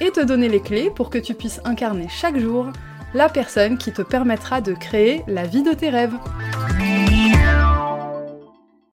et 0.00 0.10
te 0.10 0.20
donner 0.20 0.48
les 0.48 0.60
clés 0.60 0.90
pour 0.90 1.10
que 1.10 1.18
tu 1.18 1.34
puisses 1.34 1.60
incarner 1.64 2.08
chaque 2.08 2.38
jour 2.38 2.72
la 3.12 3.28
personne 3.28 3.76
qui 3.76 3.92
te 3.92 4.02
permettra 4.02 4.60
de 4.60 4.72
créer 4.72 5.22
la 5.26 5.46
vie 5.46 5.62
de 5.62 5.72
tes 5.72 5.90
rêves. 5.90 6.16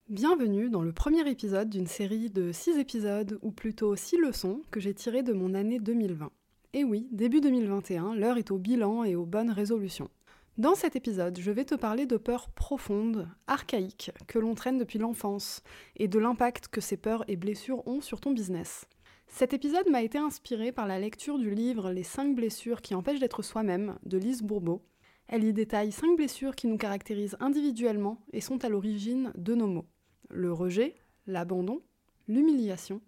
Bienvenue 0.09 0.69
dans 0.69 0.81
le 0.81 0.91
premier 0.91 1.29
épisode 1.29 1.69
d'une 1.69 1.87
série 1.87 2.29
de 2.29 2.51
6 2.51 2.79
épisodes, 2.79 3.39
ou 3.41 3.51
plutôt 3.51 3.95
6 3.95 4.17
leçons, 4.17 4.61
que 4.71 4.79
j'ai 4.79 4.93
tirées 4.93 5.23
de 5.23 5.33
mon 5.33 5.53
année 5.53 5.79
2020. 5.79 6.31
Et 6.73 6.83
oui, 6.83 7.07
début 7.11 7.39
2021, 7.39 8.15
l'heure 8.15 8.37
est 8.37 8.51
au 8.51 8.57
bilan 8.57 9.03
et 9.03 9.15
aux 9.15 9.25
bonnes 9.25 9.51
résolutions. 9.51 10.09
Dans 10.57 10.73
cet 10.73 10.95
épisode, 10.95 11.37
je 11.39 11.51
vais 11.51 11.65
te 11.65 11.75
parler 11.75 12.07
de 12.07 12.17
peurs 12.17 12.49
profondes, 12.49 13.29
archaïques, 13.45 14.11
que 14.27 14.39
l'on 14.39 14.55
traîne 14.55 14.79
depuis 14.79 14.97
l'enfance, 14.97 15.61
et 15.95 16.07
de 16.07 16.17
l'impact 16.17 16.67
que 16.67 16.81
ces 16.81 16.97
peurs 16.97 17.23
et 17.27 17.35
blessures 17.35 17.87
ont 17.87 18.01
sur 18.01 18.19
ton 18.19 18.31
business. 18.31 18.87
Cet 19.27 19.53
épisode 19.53 19.89
m'a 19.89 20.01
été 20.01 20.17
inspiré 20.17 20.71
par 20.71 20.87
la 20.87 20.99
lecture 20.99 21.37
du 21.37 21.51
livre 21.51 21.91
Les 21.91 22.03
5 22.03 22.33
blessures 22.35 22.81
qui 22.81 22.95
empêchent 22.95 23.19
d'être 23.19 23.43
soi-même 23.43 23.99
de 24.03 24.17
Lise 24.17 24.41
Bourbeau. 24.41 24.81
Elle 25.27 25.43
y 25.43 25.53
détaille 25.53 25.91
5 25.91 26.15
blessures 26.15 26.55
qui 26.55 26.65
nous 26.65 26.77
caractérisent 26.77 27.37
individuellement 27.39 28.19
et 28.33 28.41
sont 28.41 28.63
à 28.63 28.69
l'origine 28.69 29.31
de 29.37 29.53
nos 29.53 29.67
maux. 29.67 29.85
Le 30.29 30.51
rejet, 30.51 30.95
l'abandon, 31.27 31.81
l'humiliation, 32.27 33.01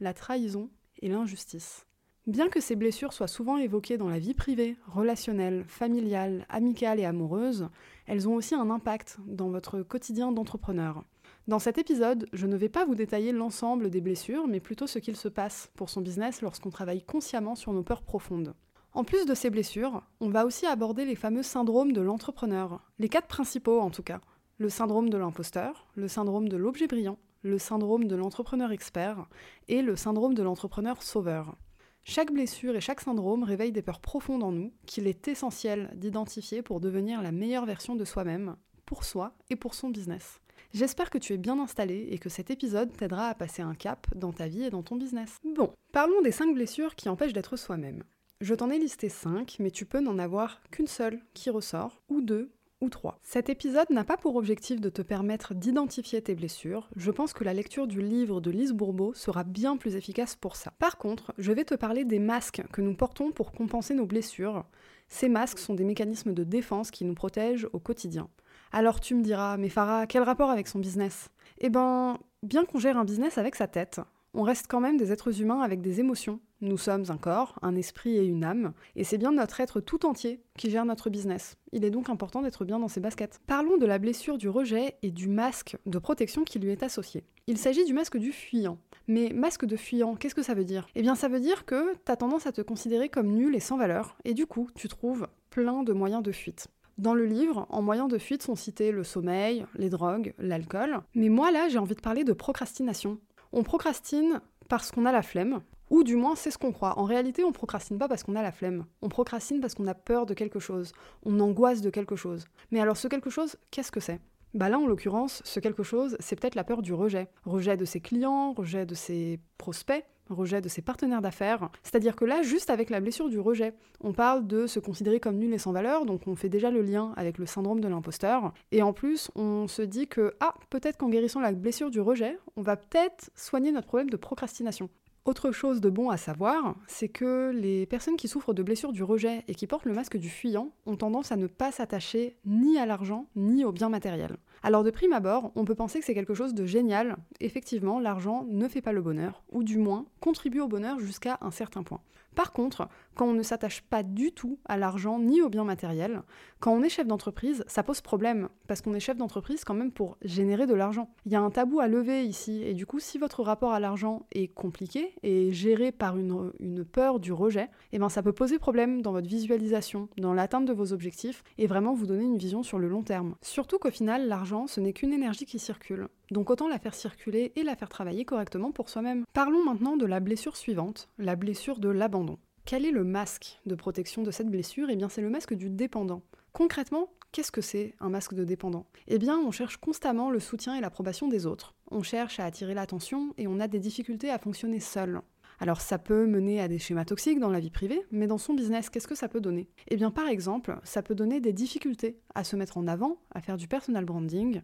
la 0.00 0.12
trahison 0.12 0.70
et 1.00 1.08
l'injustice. 1.08 1.86
Bien 2.26 2.48
que 2.48 2.60
ces 2.60 2.74
blessures 2.74 3.12
soient 3.12 3.28
souvent 3.28 3.56
évoquées 3.56 3.98
dans 3.98 4.08
la 4.08 4.18
vie 4.18 4.34
privée, 4.34 4.76
relationnelle, 4.88 5.64
familiale, 5.68 6.44
amicale 6.48 6.98
et 6.98 7.04
amoureuse, 7.04 7.68
elles 8.06 8.28
ont 8.28 8.34
aussi 8.34 8.56
un 8.56 8.70
impact 8.70 9.18
dans 9.26 9.50
votre 9.50 9.82
quotidien 9.82 10.32
d'entrepreneur. 10.32 11.04
Dans 11.46 11.60
cet 11.60 11.78
épisode, 11.78 12.28
je 12.32 12.48
ne 12.48 12.56
vais 12.56 12.68
pas 12.68 12.84
vous 12.84 12.96
détailler 12.96 13.30
l'ensemble 13.30 13.88
des 13.88 14.00
blessures, 14.00 14.48
mais 14.48 14.58
plutôt 14.58 14.88
ce 14.88 14.98
qu'il 14.98 15.14
se 15.14 15.28
passe 15.28 15.70
pour 15.76 15.90
son 15.90 16.00
business 16.00 16.42
lorsqu'on 16.42 16.70
travaille 16.70 17.04
consciemment 17.04 17.54
sur 17.54 17.72
nos 17.72 17.84
peurs 17.84 18.02
profondes. 18.02 18.56
En 18.92 19.04
plus 19.04 19.26
de 19.26 19.34
ces 19.34 19.48
blessures, 19.48 20.02
on 20.18 20.28
va 20.28 20.44
aussi 20.44 20.66
aborder 20.66 21.04
les 21.04 21.14
fameux 21.14 21.44
syndromes 21.44 21.92
de 21.92 22.00
l'entrepreneur, 22.00 22.82
les 22.98 23.08
quatre 23.08 23.28
principaux 23.28 23.78
en 23.78 23.90
tout 23.90 24.02
cas. 24.02 24.20
Le 24.58 24.68
syndrome 24.68 25.08
de 25.08 25.18
l'imposteur, 25.18 25.86
le 25.94 26.08
syndrome 26.08 26.48
de 26.48 26.56
l'objet 26.56 26.88
brillant, 26.88 27.18
le 27.42 27.58
syndrome 27.58 28.08
de 28.08 28.16
l'entrepreneur 28.16 28.72
expert 28.72 29.28
et 29.68 29.82
le 29.82 29.94
syndrome 29.94 30.34
de 30.34 30.42
l'entrepreneur 30.42 31.00
sauveur. 31.00 31.54
Chaque 32.02 32.32
blessure 32.32 32.74
et 32.74 32.80
chaque 32.80 33.00
syndrome 33.00 33.44
réveille 33.44 33.70
des 33.70 33.82
peurs 33.82 34.00
profondes 34.00 34.42
en 34.42 34.50
nous 34.50 34.72
qu'il 34.84 35.06
est 35.06 35.28
essentiel 35.28 35.92
d'identifier 35.94 36.62
pour 36.62 36.80
devenir 36.80 37.22
la 37.22 37.30
meilleure 37.30 37.66
version 37.66 37.94
de 37.94 38.04
soi-même, 38.04 38.56
pour 38.84 39.04
soi 39.04 39.36
et 39.48 39.54
pour 39.54 39.74
son 39.74 39.90
business. 39.90 40.40
J'espère 40.76 41.08
que 41.08 41.16
tu 41.16 41.32
es 41.32 41.38
bien 41.38 41.58
installé 41.58 42.06
et 42.10 42.18
que 42.18 42.28
cet 42.28 42.50
épisode 42.50 42.94
t'aidera 42.94 43.28
à 43.28 43.34
passer 43.34 43.62
un 43.62 43.74
cap 43.74 44.06
dans 44.14 44.34
ta 44.34 44.46
vie 44.46 44.64
et 44.64 44.68
dans 44.68 44.82
ton 44.82 44.96
business. 44.96 45.36
Bon, 45.42 45.72
parlons 45.90 46.20
des 46.20 46.32
5 46.32 46.52
blessures 46.52 46.96
qui 46.96 47.08
empêchent 47.08 47.32
d'être 47.32 47.56
soi-même. 47.56 48.02
Je 48.42 48.54
t'en 48.54 48.68
ai 48.68 48.78
listé 48.78 49.08
5, 49.08 49.56
mais 49.58 49.70
tu 49.70 49.86
peux 49.86 50.00
n'en 50.00 50.18
avoir 50.18 50.60
qu'une 50.70 50.86
seule 50.86 51.22
qui 51.32 51.48
ressort, 51.48 52.02
ou 52.10 52.20
deux, 52.20 52.50
ou 52.82 52.90
trois. 52.90 53.18
Cet 53.22 53.48
épisode 53.48 53.88
n'a 53.88 54.04
pas 54.04 54.18
pour 54.18 54.36
objectif 54.36 54.78
de 54.78 54.90
te 54.90 55.00
permettre 55.00 55.54
d'identifier 55.54 56.20
tes 56.20 56.34
blessures, 56.34 56.90
je 56.94 57.10
pense 57.10 57.32
que 57.32 57.44
la 57.44 57.54
lecture 57.54 57.86
du 57.86 58.02
livre 58.02 58.42
de 58.42 58.50
Lise 58.50 58.74
Bourbeau 58.74 59.14
sera 59.14 59.44
bien 59.44 59.78
plus 59.78 59.96
efficace 59.96 60.36
pour 60.36 60.56
ça. 60.56 60.74
Par 60.78 60.98
contre, 60.98 61.32
je 61.38 61.52
vais 61.52 61.64
te 61.64 61.74
parler 61.74 62.04
des 62.04 62.18
masques 62.18 62.62
que 62.70 62.82
nous 62.82 62.94
portons 62.94 63.32
pour 63.32 63.52
compenser 63.52 63.94
nos 63.94 64.04
blessures. 64.04 64.66
Ces 65.08 65.30
masques 65.30 65.58
sont 65.58 65.72
des 65.72 65.84
mécanismes 65.84 66.34
de 66.34 66.44
défense 66.44 66.90
qui 66.90 67.06
nous 67.06 67.14
protègent 67.14 67.68
au 67.72 67.78
quotidien. 67.78 68.28
Alors 68.72 69.00
tu 69.00 69.14
me 69.14 69.22
diras, 69.22 69.56
mais 69.56 69.68
Farah, 69.68 70.06
quel 70.06 70.22
rapport 70.22 70.50
avec 70.50 70.68
son 70.68 70.78
business? 70.78 71.28
Eh 71.58 71.70
ben, 71.70 72.18
bien 72.42 72.64
qu'on 72.64 72.78
gère 72.78 72.98
un 72.98 73.04
business 73.04 73.38
avec 73.38 73.54
sa 73.54 73.66
tête, 73.66 74.00
on 74.34 74.42
reste 74.42 74.66
quand 74.68 74.80
même 74.80 74.98
des 74.98 75.12
êtres 75.12 75.40
humains 75.40 75.62
avec 75.62 75.80
des 75.80 76.00
émotions. 76.00 76.40
Nous 76.60 76.76
sommes 76.76 77.04
un 77.08 77.16
corps, 77.16 77.58
un 77.62 77.74
esprit 77.74 78.16
et 78.16 78.24
une 78.24 78.44
âme, 78.44 78.72
et 78.94 79.04
c'est 79.04 79.18
bien 79.18 79.32
notre 79.32 79.60
être 79.60 79.80
tout 79.80 80.04
entier 80.04 80.42
qui 80.58 80.70
gère 80.70 80.84
notre 80.84 81.10
business. 81.10 81.56
Il 81.72 81.84
est 81.84 81.90
donc 81.90 82.08
important 82.10 82.42
d'être 82.42 82.64
bien 82.64 82.78
dans 82.78 82.88
ses 82.88 83.00
baskets. 83.00 83.40
Parlons 83.46 83.78
de 83.78 83.86
la 83.86 83.98
blessure 83.98 84.36
du 84.36 84.48
rejet 84.48 84.96
et 85.02 85.10
du 85.10 85.28
masque 85.28 85.76
de 85.86 85.98
protection 85.98 86.44
qui 86.44 86.58
lui 86.58 86.70
est 86.70 86.82
associé. 86.82 87.24
Il 87.46 87.58
s'agit 87.58 87.84
du 87.84 87.94
masque 87.94 88.18
du 88.18 88.32
fuyant. 88.32 88.78
Mais 89.06 89.30
masque 89.34 89.64
de 89.64 89.76
fuyant, 89.76 90.16
qu'est-ce 90.16 90.34
que 90.34 90.42
ça 90.42 90.54
veut 90.54 90.64
dire? 90.64 90.86
Eh 90.94 91.02
bien 91.02 91.14
ça 91.14 91.28
veut 91.28 91.40
dire 91.40 91.64
que 91.64 91.94
t'as 92.04 92.16
tendance 92.16 92.46
à 92.46 92.52
te 92.52 92.62
considérer 92.62 93.08
comme 93.08 93.28
nul 93.28 93.54
et 93.54 93.60
sans 93.60 93.76
valeur, 93.76 94.16
et 94.24 94.34
du 94.34 94.46
coup 94.46 94.68
tu 94.74 94.88
trouves 94.88 95.28
plein 95.50 95.82
de 95.82 95.92
moyens 95.92 96.22
de 96.22 96.32
fuite. 96.32 96.68
Dans 96.98 97.12
le 97.12 97.26
livre, 97.26 97.66
en 97.68 97.82
moyens 97.82 98.08
de 98.08 98.16
fuite 98.16 98.42
sont 98.42 98.54
cités 98.54 98.90
le 98.90 99.04
sommeil, 99.04 99.66
les 99.74 99.90
drogues, 99.90 100.32
l'alcool. 100.38 101.00
Mais 101.14 101.28
moi 101.28 101.50
là, 101.50 101.68
j'ai 101.68 101.78
envie 101.78 101.94
de 101.94 102.00
parler 102.00 102.24
de 102.24 102.32
procrastination. 102.32 103.18
On 103.52 103.62
procrastine 103.62 104.40
parce 104.70 104.90
qu'on 104.90 105.04
a 105.04 105.12
la 105.12 105.20
flemme, 105.20 105.60
ou 105.90 106.04
du 106.04 106.16
moins 106.16 106.36
c'est 106.36 106.50
ce 106.50 106.56
qu'on 106.56 106.72
croit. 106.72 106.98
En 106.98 107.04
réalité, 107.04 107.44
on 107.44 107.52
procrastine 107.52 107.98
pas 107.98 108.08
parce 108.08 108.22
qu'on 108.22 108.34
a 108.34 108.42
la 108.42 108.50
flemme. 108.50 108.86
On 109.02 109.10
procrastine 109.10 109.60
parce 109.60 109.74
qu'on 109.74 109.86
a 109.86 109.94
peur 109.94 110.24
de 110.24 110.32
quelque 110.32 110.58
chose. 110.58 110.92
On 111.24 111.38
angoisse 111.38 111.82
de 111.82 111.90
quelque 111.90 112.16
chose. 112.16 112.46
Mais 112.70 112.80
alors 112.80 112.96
ce 112.96 113.08
quelque 113.08 113.30
chose, 113.30 113.56
qu'est-ce 113.70 113.92
que 113.92 114.00
c'est? 114.00 114.20
Bah 114.54 114.70
là, 114.70 114.78
en 114.78 114.86
l'occurrence, 114.86 115.42
ce 115.44 115.60
quelque 115.60 115.82
chose, 115.82 116.16
c'est 116.18 116.40
peut-être 116.40 116.54
la 116.54 116.64
peur 116.64 116.80
du 116.80 116.94
rejet. 116.94 117.28
Rejet 117.44 117.76
de 117.76 117.84
ses 117.84 118.00
clients, 118.00 118.54
rejet 118.54 118.86
de 118.86 118.94
ses 118.94 119.38
prospects, 119.58 120.06
rejet 120.28 120.60
de 120.60 120.68
ses 120.68 120.82
partenaires 120.82 121.22
d'affaires. 121.22 121.70
C'est-à-dire 121.82 122.16
que 122.16 122.24
là, 122.24 122.42
juste 122.42 122.70
avec 122.70 122.90
la 122.90 123.00
blessure 123.00 123.28
du 123.28 123.38
rejet, 123.38 123.74
on 124.00 124.12
parle 124.12 124.46
de 124.46 124.66
se 124.66 124.80
considérer 124.80 125.20
comme 125.20 125.36
nul 125.36 125.52
et 125.52 125.58
sans 125.58 125.72
valeur, 125.72 126.06
donc 126.06 126.26
on 126.26 126.36
fait 126.36 126.48
déjà 126.48 126.70
le 126.70 126.82
lien 126.82 127.12
avec 127.16 127.38
le 127.38 127.46
syndrome 127.46 127.80
de 127.80 127.88
l'imposteur. 127.88 128.52
Et 128.72 128.82
en 128.82 128.92
plus, 128.92 129.30
on 129.34 129.68
se 129.68 129.82
dit 129.82 130.08
que, 130.08 130.34
ah, 130.40 130.54
peut-être 130.70 130.96
qu'en 130.96 131.08
guérissant 131.08 131.40
la 131.40 131.52
blessure 131.52 131.90
du 131.90 132.00
rejet, 132.00 132.38
on 132.56 132.62
va 132.62 132.76
peut-être 132.76 133.30
soigner 133.34 133.72
notre 133.72 133.86
problème 133.86 134.10
de 134.10 134.16
procrastination. 134.16 134.88
Autre 135.26 135.50
chose 135.50 135.80
de 135.80 135.90
bon 135.90 136.08
à 136.08 136.16
savoir, 136.16 136.76
c'est 136.86 137.08
que 137.08 137.50
les 137.52 137.84
personnes 137.86 138.16
qui 138.16 138.28
souffrent 138.28 138.54
de 138.54 138.62
blessures 138.62 138.92
du 138.92 139.02
rejet 139.02 139.42
et 139.48 139.56
qui 139.56 139.66
portent 139.66 139.84
le 139.84 139.92
masque 139.92 140.16
du 140.16 140.28
fuyant 140.28 140.70
ont 140.86 140.94
tendance 140.94 141.32
à 141.32 141.36
ne 141.36 141.48
pas 141.48 141.72
s'attacher 141.72 142.36
ni 142.44 142.78
à 142.78 142.86
l'argent 142.86 143.26
ni 143.34 143.64
aux 143.64 143.72
biens 143.72 143.88
matériels. 143.88 144.36
Alors 144.62 144.84
de 144.84 144.90
prime 144.90 145.12
abord, 145.12 145.52
on 145.54 145.64
peut 145.64 145.74
penser 145.74 145.98
que 145.98 146.04
c'est 146.04 146.14
quelque 146.14 146.34
chose 146.34 146.54
de 146.54 146.66
génial. 146.66 147.16
Effectivement, 147.40 148.00
l'argent 148.00 148.44
ne 148.48 148.68
fait 148.68 148.82
pas 148.82 148.92
le 148.92 149.02
bonheur, 149.02 149.42
ou 149.50 149.62
du 149.62 149.78
moins 149.78 150.06
contribue 150.20 150.60
au 150.60 150.68
bonheur 150.68 150.98
jusqu'à 150.98 151.38
un 151.40 151.50
certain 151.50 151.82
point. 151.82 152.00
Par 152.36 152.52
contre, 152.52 152.88
quand 153.14 153.26
on 153.26 153.32
ne 153.32 153.42
s'attache 153.42 153.80
pas 153.80 154.02
du 154.02 154.30
tout 154.30 154.58
à 154.66 154.76
l'argent 154.76 155.18
ni 155.18 155.40
aux 155.40 155.48
biens 155.48 155.64
matériels, 155.64 156.20
quand 156.60 156.70
on 156.70 156.82
est 156.82 156.90
chef 156.90 157.06
d'entreprise, 157.06 157.64
ça 157.66 157.82
pose 157.82 158.02
problème, 158.02 158.50
parce 158.66 158.82
qu'on 158.82 158.92
est 158.92 159.00
chef 159.00 159.16
d'entreprise 159.16 159.64
quand 159.64 159.72
même 159.72 159.90
pour 159.90 160.18
générer 160.20 160.66
de 160.66 160.74
l'argent. 160.74 161.08
Il 161.24 161.32
y 161.32 161.34
a 161.34 161.40
un 161.40 161.50
tabou 161.50 161.80
à 161.80 161.88
lever 161.88 162.24
ici, 162.24 162.62
et 162.62 162.74
du 162.74 162.84
coup, 162.84 163.00
si 163.00 163.16
votre 163.16 163.42
rapport 163.42 163.72
à 163.72 163.80
l'argent 163.80 164.26
est 164.32 164.48
compliqué 164.48 165.14
et 165.22 165.50
géré 165.50 165.92
par 165.92 166.18
une, 166.18 166.52
peur 166.84 167.20
du 167.20 167.32
rejet, 167.32 167.70
eh 167.92 167.98
ben 167.98 168.10
ça 168.10 168.22
peut 168.22 168.34
poser 168.34 168.58
problème 168.58 169.00
dans 169.00 169.12
votre 169.12 169.28
visualisation, 169.28 170.10
dans 170.18 170.34
l'atteinte 170.34 170.66
de 170.66 170.74
vos 170.74 170.92
objectifs, 170.92 171.42
et 171.56 171.66
vraiment 171.66 171.94
vous 171.94 172.06
donner 172.06 172.24
une 172.24 172.36
vision 172.36 172.62
sur 172.62 172.78
le 172.78 172.88
long 172.88 173.02
terme. 173.02 173.34
Surtout 173.40 173.78
qu'au 173.78 173.90
final, 173.90 174.28
l'argent, 174.28 174.45
ce 174.66 174.80
n'est 174.80 174.92
qu'une 174.92 175.12
énergie 175.12 175.44
qui 175.44 175.58
circule. 175.58 176.08
Donc 176.30 176.50
autant 176.50 176.68
la 176.68 176.78
faire 176.78 176.94
circuler 176.94 177.52
et 177.56 177.62
la 177.62 177.76
faire 177.76 177.88
travailler 177.88 178.24
correctement 178.24 178.72
pour 178.72 178.88
soi-même. 178.88 179.24
Parlons 179.32 179.64
maintenant 179.64 179.96
de 179.96 180.06
la 180.06 180.20
blessure 180.20 180.56
suivante, 180.56 181.08
la 181.18 181.36
blessure 181.36 181.78
de 181.78 181.88
l'abandon. 181.88 182.38
Quel 182.64 182.84
est 182.84 182.90
le 182.90 183.04
masque 183.04 183.60
de 183.66 183.74
protection 183.74 184.22
de 184.22 184.30
cette 184.30 184.50
blessure? 184.50 184.88
Eh 184.90 184.96
bien 184.96 185.08
c'est 185.08 185.20
le 185.20 185.30
masque 185.30 185.54
du 185.54 185.70
dépendant. 185.70 186.22
Concrètement, 186.52 187.10
qu'est-ce 187.32 187.52
que 187.52 187.60
c'est 187.60 187.94
un 188.00 188.08
masque 188.08 188.34
de 188.34 188.44
dépendant? 188.44 188.86
Eh 189.08 189.18
bien 189.18 189.38
on 189.38 189.50
cherche 189.50 189.76
constamment 189.76 190.30
le 190.30 190.40
soutien 190.40 190.74
et 190.74 190.80
l'approbation 190.80 191.28
des 191.28 191.46
autres. 191.46 191.74
On 191.90 192.02
cherche 192.02 192.40
à 192.40 192.44
attirer 192.44 192.74
l'attention 192.74 193.34
et 193.38 193.46
on 193.46 193.60
a 193.60 193.68
des 193.68 193.78
difficultés 193.78 194.30
à 194.30 194.38
fonctionner 194.38 194.80
seul. 194.80 195.20
Alors 195.58 195.80
ça 195.80 195.98
peut 195.98 196.26
mener 196.26 196.60
à 196.60 196.68
des 196.68 196.78
schémas 196.78 197.04
toxiques 197.04 197.40
dans 197.40 197.50
la 197.50 197.60
vie 197.60 197.70
privée, 197.70 198.02
mais 198.10 198.26
dans 198.26 198.38
son 198.38 198.54
business, 198.54 198.90
qu'est-ce 198.90 199.08
que 199.08 199.14
ça 199.14 199.28
peut 199.28 199.40
donner? 199.40 199.68
Eh 199.88 199.96
bien 199.96 200.10
par 200.10 200.28
exemple, 200.28 200.78
ça 200.84 201.02
peut 201.02 201.14
donner 201.14 201.40
des 201.40 201.52
difficultés 201.52 202.18
à 202.34 202.44
se 202.44 202.56
mettre 202.56 202.78
en 202.78 202.86
avant, 202.86 203.18
à 203.34 203.40
faire 203.40 203.56
du 203.56 203.68
personal 203.68 204.04
branding, 204.04 204.62